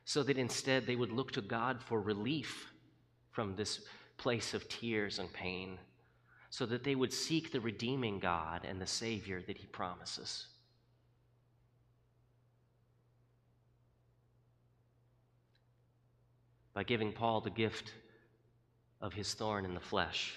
so 0.06 0.23
that 0.23 0.38
instead 0.38 0.86
they 0.86 0.95
would 0.95 1.12
look 1.12 1.32
to 1.34 1.41
God 1.41 1.82
for 1.82 2.01
relief 2.01 2.67
from 3.32 3.56
this 3.56 3.82
place 4.17 4.54
of 4.54 4.67
tears 4.69 5.19
and 5.19 5.32
pain 5.34 5.78
so 6.55 6.65
that 6.65 6.85
they 6.85 6.95
would 6.95 7.11
seek 7.11 7.51
the 7.51 7.59
redeeming 7.59 8.17
God 8.17 8.61
and 8.63 8.79
the 8.79 8.87
Savior 8.87 9.41
that 9.45 9.57
he 9.57 9.65
promises. 9.65 10.47
By 16.73 16.83
giving 16.83 17.11
Paul 17.11 17.41
the 17.41 17.49
gift 17.49 17.91
of 19.01 19.11
his 19.11 19.33
thorn 19.33 19.65
in 19.65 19.73
the 19.73 19.81
flesh, 19.81 20.33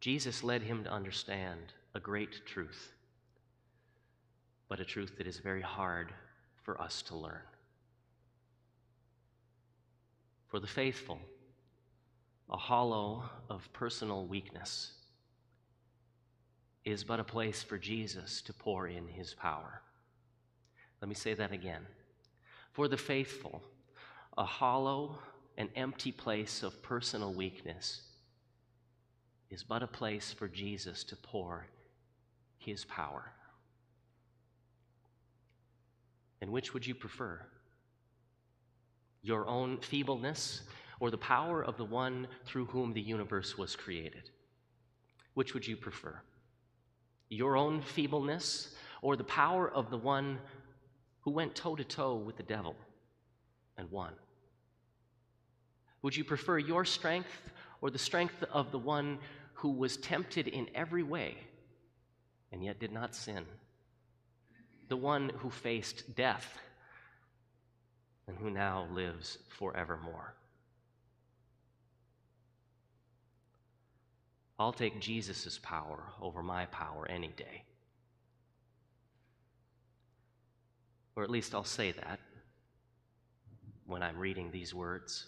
Jesus 0.00 0.42
led 0.42 0.62
him 0.62 0.82
to 0.82 0.90
understand 0.90 1.60
a 1.94 2.00
great 2.00 2.44
truth, 2.44 2.92
but 4.68 4.80
a 4.80 4.84
truth 4.84 5.16
that 5.18 5.28
is 5.28 5.38
very 5.38 5.62
hard 5.62 6.12
for 6.64 6.80
us 6.82 7.02
to 7.02 7.16
learn. 7.16 7.46
For 10.48 10.58
the 10.58 10.66
faithful, 10.66 11.20
a 12.50 12.56
hollow 12.56 13.24
of 13.50 13.72
personal 13.72 14.26
weakness 14.26 14.92
is 16.84 17.02
but 17.02 17.18
a 17.18 17.24
place 17.24 17.62
for 17.62 17.78
Jesus 17.78 18.40
to 18.42 18.52
pour 18.52 18.86
in 18.86 19.08
his 19.08 19.34
power. 19.34 19.82
Let 21.00 21.08
me 21.08 21.14
say 21.14 21.34
that 21.34 21.52
again. 21.52 21.82
For 22.72 22.88
the 22.88 22.96
faithful, 22.96 23.62
a 24.38 24.44
hollow 24.44 25.18
and 25.58 25.68
empty 25.74 26.12
place 26.12 26.62
of 26.62 26.82
personal 26.82 27.34
weakness 27.34 28.02
is 29.50 29.62
but 29.64 29.82
a 29.82 29.86
place 29.86 30.32
for 30.32 30.48
Jesus 30.48 31.02
to 31.04 31.16
pour 31.16 31.66
his 32.58 32.84
power. 32.84 33.32
And 36.40 36.52
which 36.52 36.74
would 36.74 36.86
you 36.86 36.94
prefer? 36.94 37.40
Your 39.22 39.46
own 39.46 39.78
feebleness 39.78 40.62
or 41.00 41.10
the 41.10 41.18
power 41.18 41.62
of 41.62 41.76
the 41.76 41.84
one 41.84 42.26
through 42.44 42.66
whom 42.66 42.92
the 42.92 43.00
universe 43.00 43.58
was 43.58 43.76
created? 43.76 44.30
Which 45.34 45.54
would 45.54 45.66
you 45.66 45.76
prefer? 45.76 46.20
Your 47.28 47.56
own 47.56 47.82
feebleness 47.82 48.74
or 49.02 49.16
the 49.16 49.24
power 49.24 49.70
of 49.70 49.90
the 49.90 49.98
one 49.98 50.38
who 51.20 51.30
went 51.30 51.54
toe 51.54 51.76
to 51.76 51.84
toe 51.84 52.14
with 52.14 52.36
the 52.36 52.42
devil 52.42 52.74
and 53.76 53.90
won? 53.90 54.12
Would 56.02 56.16
you 56.16 56.24
prefer 56.24 56.58
your 56.58 56.84
strength 56.84 57.50
or 57.80 57.90
the 57.90 57.98
strength 57.98 58.44
of 58.52 58.70
the 58.70 58.78
one 58.78 59.18
who 59.54 59.70
was 59.70 59.96
tempted 59.96 60.48
in 60.48 60.68
every 60.74 61.02
way 61.02 61.36
and 62.52 62.64
yet 62.64 62.78
did 62.78 62.92
not 62.92 63.14
sin? 63.14 63.44
The 64.88 64.96
one 64.96 65.32
who 65.38 65.50
faced 65.50 66.14
death 66.14 66.58
and 68.28 68.36
who 68.38 68.50
now 68.50 68.86
lives 68.92 69.38
forevermore. 69.48 70.34
I'll 74.58 74.72
take 74.72 75.00
Jesus' 75.00 75.58
power 75.62 76.02
over 76.20 76.42
my 76.42 76.66
power 76.66 77.06
any 77.08 77.28
day. 77.28 77.64
Or 81.14 81.22
at 81.22 81.30
least 81.30 81.54
I'll 81.54 81.64
say 81.64 81.92
that 81.92 82.20
when 83.86 84.02
I'm 84.02 84.18
reading 84.18 84.50
these 84.50 84.74
words. 84.74 85.26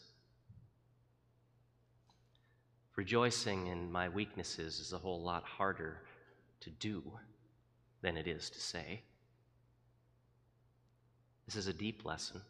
Rejoicing 2.96 3.68
in 3.68 3.92
my 3.92 4.08
weaknesses 4.08 4.80
is 4.80 4.92
a 4.92 4.98
whole 4.98 5.22
lot 5.22 5.44
harder 5.44 6.02
to 6.60 6.70
do 6.70 7.02
than 8.02 8.16
it 8.16 8.26
is 8.26 8.50
to 8.50 8.60
say. 8.60 9.02
This 11.46 11.56
is 11.56 11.68
a 11.68 11.72
deep 11.72 12.04
lesson, 12.04 12.40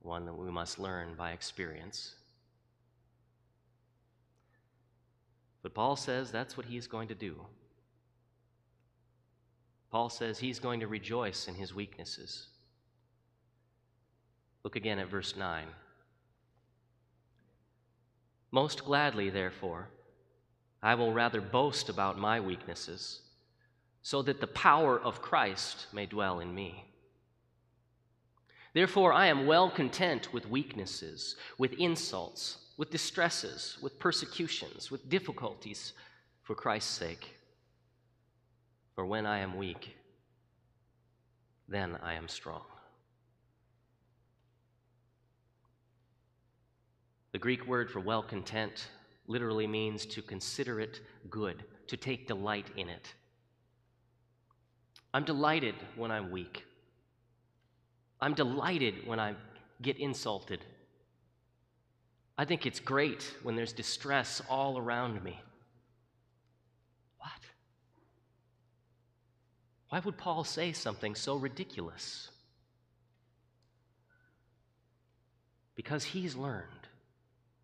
one 0.00 0.24
that 0.26 0.34
we 0.34 0.50
must 0.50 0.78
learn 0.78 1.14
by 1.16 1.32
experience. 1.32 2.14
But 5.62 5.74
Paul 5.74 5.96
says 5.96 6.30
that's 6.30 6.56
what 6.56 6.66
he's 6.66 6.86
going 6.86 7.08
to 7.08 7.14
do. 7.14 7.36
Paul 9.90 10.08
says 10.08 10.38
he's 10.38 10.58
going 10.58 10.80
to 10.80 10.88
rejoice 10.88 11.48
in 11.48 11.54
his 11.54 11.74
weaknesses. 11.74 12.46
Look 14.64 14.76
again 14.76 14.98
at 14.98 15.08
verse 15.08 15.36
9. 15.36 15.66
Most 18.50 18.84
gladly, 18.84 19.30
therefore, 19.30 19.88
I 20.82 20.94
will 20.94 21.12
rather 21.12 21.40
boast 21.40 21.88
about 21.88 22.18
my 22.18 22.40
weaknesses, 22.40 23.20
so 24.02 24.20
that 24.22 24.40
the 24.40 24.46
power 24.48 24.98
of 24.98 25.22
Christ 25.22 25.86
may 25.92 26.06
dwell 26.06 26.40
in 26.40 26.54
me. 26.54 26.84
Therefore, 28.74 29.12
I 29.12 29.26
am 29.26 29.46
well 29.46 29.70
content 29.70 30.32
with 30.32 30.48
weaknesses, 30.48 31.36
with 31.58 31.72
insults 31.74 32.61
with 32.82 32.90
distresses, 32.90 33.78
with 33.80 33.96
persecutions, 34.00 34.90
with 34.90 35.08
difficulties 35.08 35.92
for 36.42 36.56
Christ's 36.56 36.90
sake. 36.90 37.36
For 38.96 39.06
when 39.06 39.24
I 39.24 39.38
am 39.38 39.56
weak, 39.56 39.96
then 41.68 41.96
I 42.02 42.14
am 42.14 42.26
strong. 42.26 42.64
The 47.30 47.38
Greek 47.38 47.68
word 47.68 47.88
for 47.88 48.00
well 48.00 48.20
content 48.20 48.88
literally 49.28 49.68
means 49.68 50.04
to 50.06 50.20
consider 50.20 50.80
it 50.80 51.02
good, 51.30 51.62
to 51.86 51.96
take 51.96 52.26
delight 52.26 52.66
in 52.76 52.88
it. 52.88 53.14
I'm 55.14 55.24
delighted 55.24 55.76
when 55.94 56.10
I'm 56.10 56.32
weak. 56.32 56.64
I'm 58.20 58.34
delighted 58.34 59.06
when 59.06 59.20
I 59.20 59.36
get 59.82 59.98
insulted 59.98 60.64
I 62.36 62.44
think 62.44 62.66
it's 62.66 62.80
great 62.80 63.34
when 63.42 63.56
there's 63.56 63.72
distress 63.72 64.40
all 64.48 64.78
around 64.78 65.22
me. 65.22 65.40
What? 67.18 67.30
Why 69.88 70.00
would 70.00 70.16
Paul 70.16 70.44
say 70.44 70.72
something 70.72 71.14
so 71.14 71.36
ridiculous? 71.36 72.30
Because 75.74 76.04
he's 76.04 76.34
learned 76.34 76.66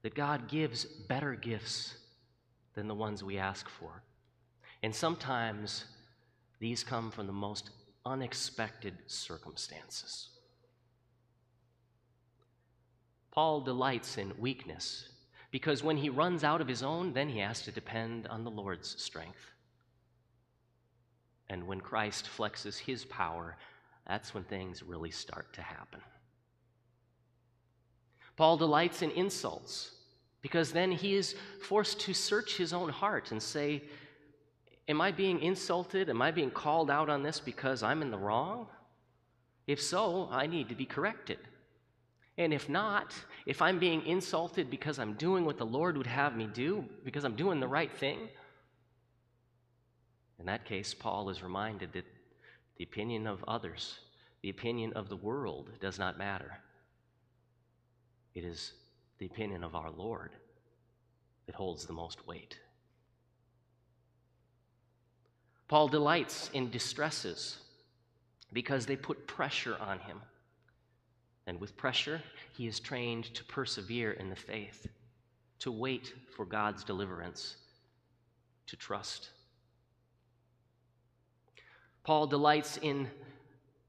that 0.02 0.14
God 0.14 0.48
gives 0.48 0.84
better 0.84 1.34
gifts 1.34 1.94
than 2.74 2.88
the 2.88 2.94
ones 2.94 3.24
we 3.24 3.38
ask 3.38 3.68
for. 3.68 4.02
And 4.82 4.94
sometimes 4.94 5.84
these 6.60 6.84
come 6.84 7.10
from 7.10 7.26
the 7.26 7.32
most 7.32 7.70
unexpected 8.06 8.94
circumstances. 9.06 10.28
Paul 13.38 13.60
delights 13.60 14.18
in 14.18 14.32
weakness 14.36 15.10
because 15.52 15.80
when 15.80 15.96
he 15.96 16.08
runs 16.08 16.42
out 16.42 16.60
of 16.60 16.66
his 16.66 16.82
own, 16.82 17.12
then 17.12 17.28
he 17.28 17.38
has 17.38 17.62
to 17.62 17.70
depend 17.70 18.26
on 18.26 18.42
the 18.42 18.50
Lord's 18.50 19.00
strength. 19.00 19.52
And 21.48 21.68
when 21.68 21.80
Christ 21.80 22.28
flexes 22.36 22.76
his 22.76 23.04
power, 23.04 23.56
that's 24.08 24.34
when 24.34 24.42
things 24.42 24.82
really 24.82 25.12
start 25.12 25.52
to 25.52 25.62
happen. 25.62 26.00
Paul 28.34 28.56
delights 28.56 29.02
in 29.02 29.12
insults 29.12 29.92
because 30.42 30.72
then 30.72 30.90
he 30.90 31.14
is 31.14 31.36
forced 31.62 32.00
to 32.00 32.14
search 32.14 32.56
his 32.56 32.72
own 32.72 32.88
heart 32.88 33.30
and 33.30 33.40
say, 33.40 33.84
Am 34.88 35.00
I 35.00 35.12
being 35.12 35.38
insulted? 35.42 36.10
Am 36.10 36.20
I 36.20 36.32
being 36.32 36.50
called 36.50 36.90
out 36.90 37.08
on 37.08 37.22
this 37.22 37.38
because 37.38 37.84
I'm 37.84 38.02
in 38.02 38.10
the 38.10 38.18
wrong? 38.18 38.66
If 39.68 39.80
so, 39.80 40.28
I 40.32 40.48
need 40.48 40.68
to 40.70 40.74
be 40.74 40.86
corrected. 40.86 41.38
And 42.38 42.54
if 42.54 42.68
not, 42.68 43.12
if 43.46 43.60
I'm 43.60 43.80
being 43.80 44.06
insulted 44.06 44.70
because 44.70 45.00
I'm 45.00 45.14
doing 45.14 45.44
what 45.44 45.58
the 45.58 45.66
Lord 45.66 45.98
would 45.98 46.06
have 46.06 46.36
me 46.36 46.46
do, 46.46 46.84
because 47.04 47.24
I'm 47.24 47.34
doing 47.34 47.58
the 47.58 47.66
right 47.68 47.92
thing, 47.92 48.28
in 50.38 50.46
that 50.46 50.64
case, 50.64 50.94
Paul 50.94 51.30
is 51.30 51.42
reminded 51.42 51.92
that 51.92 52.04
the 52.76 52.84
opinion 52.84 53.26
of 53.26 53.44
others, 53.48 53.98
the 54.42 54.50
opinion 54.50 54.92
of 54.92 55.08
the 55.08 55.16
world 55.16 55.68
does 55.80 55.98
not 55.98 56.16
matter. 56.16 56.58
It 58.36 58.44
is 58.44 58.72
the 59.18 59.26
opinion 59.26 59.64
of 59.64 59.74
our 59.74 59.90
Lord 59.90 60.30
that 61.46 61.56
holds 61.56 61.86
the 61.86 61.92
most 61.92 62.24
weight. 62.28 62.56
Paul 65.66 65.88
delights 65.88 66.50
in 66.54 66.70
distresses 66.70 67.58
because 68.52 68.86
they 68.86 68.96
put 68.96 69.26
pressure 69.26 69.76
on 69.80 69.98
him. 69.98 70.20
And 71.48 71.58
with 71.58 71.78
pressure, 71.78 72.20
he 72.58 72.66
is 72.66 72.78
trained 72.78 73.24
to 73.34 73.42
persevere 73.44 74.12
in 74.12 74.28
the 74.28 74.36
faith, 74.36 74.86
to 75.60 75.72
wait 75.72 76.12
for 76.36 76.44
God's 76.44 76.84
deliverance, 76.84 77.56
to 78.66 78.76
trust. 78.76 79.30
Paul 82.04 82.26
delights 82.26 82.76
in 82.82 83.08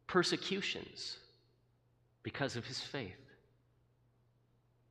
persecutions 0.08 1.18
because 2.24 2.56
of 2.56 2.66
his 2.66 2.80
faith, 2.80 3.20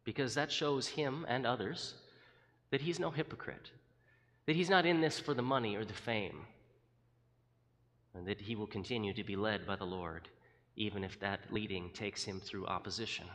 because 0.04 0.34
that 0.34 0.52
shows 0.52 0.86
him 0.86 1.24
and 1.26 1.46
others 1.46 1.94
that 2.70 2.82
he's 2.82 3.00
no 3.00 3.10
hypocrite, 3.10 3.70
that 4.44 4.56
he's 4.56 4.68
not 4.68 4.84
in 4.84 5.00
this 5.00 5.18
for 5.18 5.32
the 5.32 5.40
money 5.40 5.74
or 5.74 5.86
the 5.86 5.94
fame, 5.94 6.40
and 8.12 8.26
that 8.26 8.42
he 8.42 8.54
will 8.54 8.66
continue 8.66 9.14
to 9.14 9.24
be 9.24 9.36
led 9.36 9.66
by 9.66 9.74
the 9.74 9.86
Lord 9.86 10.28
even 10.78 11.02
if 11.02 11.18
that 11.18 11.40
leading 11.50 11.90
takes 11.90 12.22
him 12.22 12.40
through 12.40 12.64
opposition. 12.66 13.26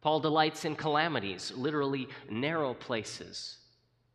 Paul 0.00 0.20
delights 0.20 0.64
in 0.64 0.74
calamities, 0.74 1.52
literally 1.56 2.08
narrow 2.28 2.74
places, 2.74 3.58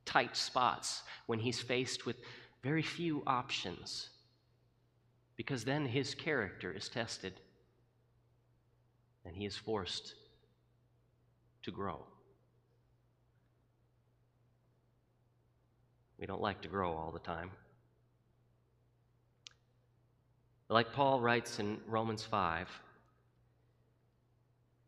tight 0.05 0.35
spots, 0.35 1.03
when 1.25 1.39
he's 1.39 1.59
faced 1.59 2.05
with 2.05 2.17
very 2.61 2.81
few 2.81 3.23
options, 3.25 4.09
because 5.37 5.63
then 5.63 5.85
his 5.85 6.13
character 6.13 6.71
is 6.71 6.89
tested 6.89 7.33
and 9.25 9.35
he 9.35 9.45
is 9.45 9.55
forced 9.55 10.15
to 11.63 11.71
grow. 11.71 12.05
We 16.19 16.25
don't 16.25 16.41
like 16.41 16.61
to 16.61 16.67
grow 16.67 16.91
all 16.93 17.11
the 17.11 17.19
time. 17.19 17.51
Like 20.73 20.91
Paul 20.91 21.21
writes 21.21 21.59
in 21.59 21.77
Romans 21.87 22.23
5, 22.23 22.67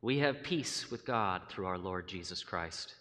we 0.01 0.17
have 0.17 0.41
peace 0.41 0.89
with 0.89 1.05
God 1.05 1.43
through 1.47 1.67
our 1.67 1.77
Lord 1.77 2.07
Jesus 2.07 2.43
Christ. 2.43 2.95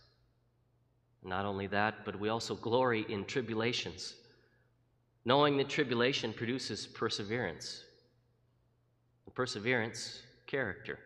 Not 1.22 1.46
only 1.46 1.66
that, 1.68 2.04
but 2.04 2.20
we 2.20 2.28
also 2.28 2.54
glory 2.54 3.06
in 3.08 3.24
tribulations, 3.24 4.16
knowing 5.24 5.56
that 5.56 5.70
tribulation 5.70 6.34
produces 6.34 6.86
perseverance. 6.86 7.84
And 9.24 9.34
perseverance, 9.34 10.20
character. 10.46 10.98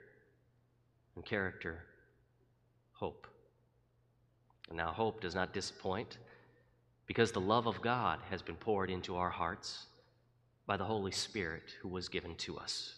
And 1.14 1.24
character, 1.24 1.84
hope. 2.90 3.28
And 4.68 4.76
now, 4.76 4.90
hope 4.90 5.20
does 5.20 5.36
not 5.36 5.52
disappoint 5.52 6.18
because 7.06 7.30
the 7.30 7.40
love 7.40 7.68
of 7.68 7.80
God 7.80 8.18
has 8.30 8.42
been 8.42 8.56
poured 8.56 8.90
into 8.90 9.14
our 9.14 9.30
hearts 9.30 9.86
by 10.68 10.76
the 10.76 10.84
Holy 10.84 11.10
Spirit 11.10 11.72
who 11.80 11.88
was 11.88 12.10
given 12.10 12.34
to 12.36 12.58
us. 12.58 12.94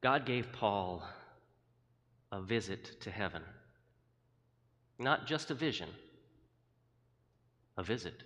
God 0.00 0.24
gave 0.24 0.52
Paul 0.52 1.02
a 2.30 2.40
visit 2.40 3.00
to 3.00 3.10
heaven. 3.10 3.42
Not 5.00 5.26
just 5.26 5.50
a 5.50 5.54
vision, 5.54 5.88
a 7.76 7.82
visit. 7.82 8.22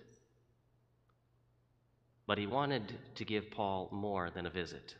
But 2.27 2.37
he 2.37 2.45
wanted 2.45 2.93
to 3.15 3.25
give 3.25 3.49
Paul 3.49 3.89
more 3.91 4.29
than 4.29 4.45
a 4.45 4.51
visit. 4.51 4.93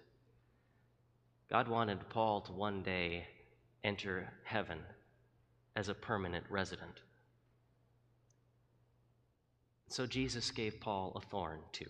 God 1.48 1.68
wanted 1.68 2.10
Paul 2.10 2.42
to 2.42 2.54
one 2.54 2.82
day 2.82 3.28
enter 3.84 4.34
heaven 4.44 4.80
as 5.76 5.90
a 5.90 5.94
permanent 5.94 6.46
resident. 6.50 7.02
So 9.92 10.06
Jesus 10.06 10.52
gave 10.52 10.80
Paul 10.80 11.12
a 11.18 11.20
thorn 11.20 11.60
too, 11.74 11.90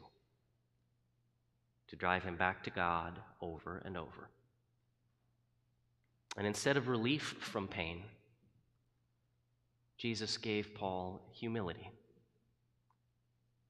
to 1.87 1.95
drive 1.95 2.23
him 2.23 2.35
back 2.35 2.63
to 2.63 2.71
God 2.71 3.19
over 3.41 3.79
and 3.85 3.95
over. 3.95 4.27
And 6.35 6.47
instead 6.47 6.77
of 6.77 6.87
relief 6.87 7.35
from 7.39 7.67
pain, 7.67 8.01
Jesus 9.99 10.35
gave 10.37 10.73
Paul 10.73 11.21
humility, 11.31 11.91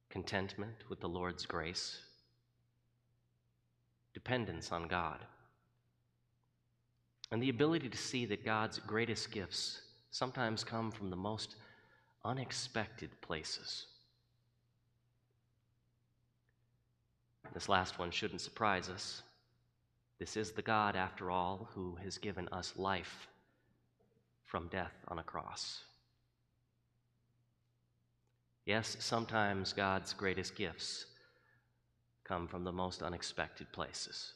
contentment 0.10 0.86
with 0.88 1.02
the 1.02 1.10
Lord's 1.10 1.46
grace, 1.46 2.00
dependence 4.14 4.72
on 4.72 4.88
God, 4.88 5.20
and 7.34 7.44
the 7.44 7.50
ability 7.50 7.90
to 7.90 7.98
see 7.98 8.26
that 8.28 8.46
God's 8.46 8.80
greatest 8.80 9.30
gifts 9.30 9.82
sometimes 10.10 10.64
come 10.64 10.90
from 10.90 11.10
the 11.10 11.18
most 11.18 11.58
unexpected 12.24 13.10
places. 13.20 13.88
This 17.54 17.68
last 17.68 18.00
one 18.00 18.12
shouldn't 18.12 18.42
surprise 18.42 18.90
us. 18.90 19.24
This 20.20 20.38
is 20.38 20.52
the 20.52 20.62
God, 20.62 20.96
after 20.96 21.32
all, 21.32 21.70
who 21.74 21.98
has 22.04 22.18
given 22.18 22.48
us 22.52 22.74
life 22.78 23.28
from 24.46 24.68
death 24.68 24.94
on 25.08 25.20
a 25.20 25.24
cross. 25.24 25.82
Yes, 28.66 28.96
sometimes 29.00 29.74
God's 29.74 30.14
greatest 30.14 30.56
gifts 30.56 31.06
come 32.24 32.48
from 32.48 32.64
the 32.64 32.72
most 32.72 33.02
unexpected 33.02 33.72
places. 33.72 34.34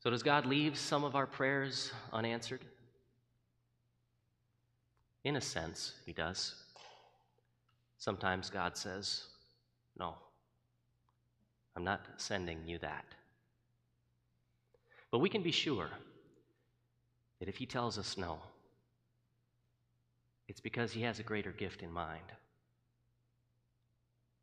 So, 0.00 0.10
does 0.10 0.22
God 0.22 0.46
leave 0.46 0.76
some 0.76 1.02
of 1.02 1.16
our 1.16 1.26
prayers 1.26 1.90
unanswered? 2.12 2.64
In 5.24 5.34
a 5.34 5.40
sense, 5.40 5.94
He 6.04 6.12
does. 6.12 6.54
Sometimes 8.06 8.50
God 8.50 8.76
says, 8.76 9.24
No. 9.98 10.14
I'm 11.74 11.82
not 11.82 12.06
sending 12.18 12.60
you 12.64 12.78
that. 12.78 13.04
But 15.10 15.18
we 15.18 15.28
can 15.28 15.42
be 15.42 15.50
sure 15.50 15.88
that 17.40 17.48
if 17.48 17.56
He 17.56 17.66
tells 17.66 17.98
us 17.98 18.16
no, 18.16 18.38
it's 20.46 20.60
because 20.60 20.92
He 20.92 21.02
has 21.02 21.18
a 21.18 21.24
greater 21.24 21.50
gift 21.50 21.82
in 21.82 21.90
mind, 21.90 22.30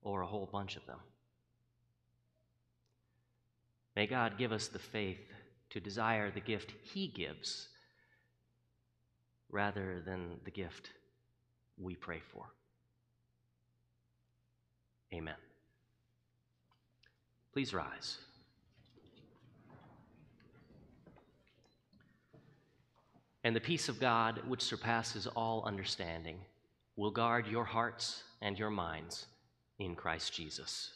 or 0.01 0.23
a 0.23 0.27
whole 0.27 0.49
bunch 0.51 0.75
of 0.75 0.85
them. 0.85 0.99
May 3.95 4.07
God 4.07 4.37
give 4.37 4.51
us 4.51 4.67
the 4.67 4.77
faith 4.77 5.31
to 5.69 5.79
desire 5.79 6.29
the 6.29 6.41
gift 6.41 6.73
He 6.83 7.07
gives 7.07 7.69
rather 9.49 10.03
than 10.05 10.41
the 10.43 10.51
gift 10.51 10.89
we 11.77 11.95
pray 11.95 12.19
for. 12.33 12.43
Amen. 15.13 15.35
Please 17.53 17.73
rise. 17.73 18.17
And 23.43 23.55
the 23.55 23.59
peace 23.61 23.89
of 23.89 23.99
God, 23.99 24.41
which 24.47 24.61
surpasses 24.61 25.27
all 25.27 25.63
understanding, 25.65 26.37
will 26.95 27.11
guard 27.11 27.45
your 27.47 27.65
hearts 27.65 28.23
and 28.41 28.57
your 28.57 28.69
minds 28.69 29.27
in 29.79 29.95
Christ 29.95 30.33
Jesus. 30.33 30.93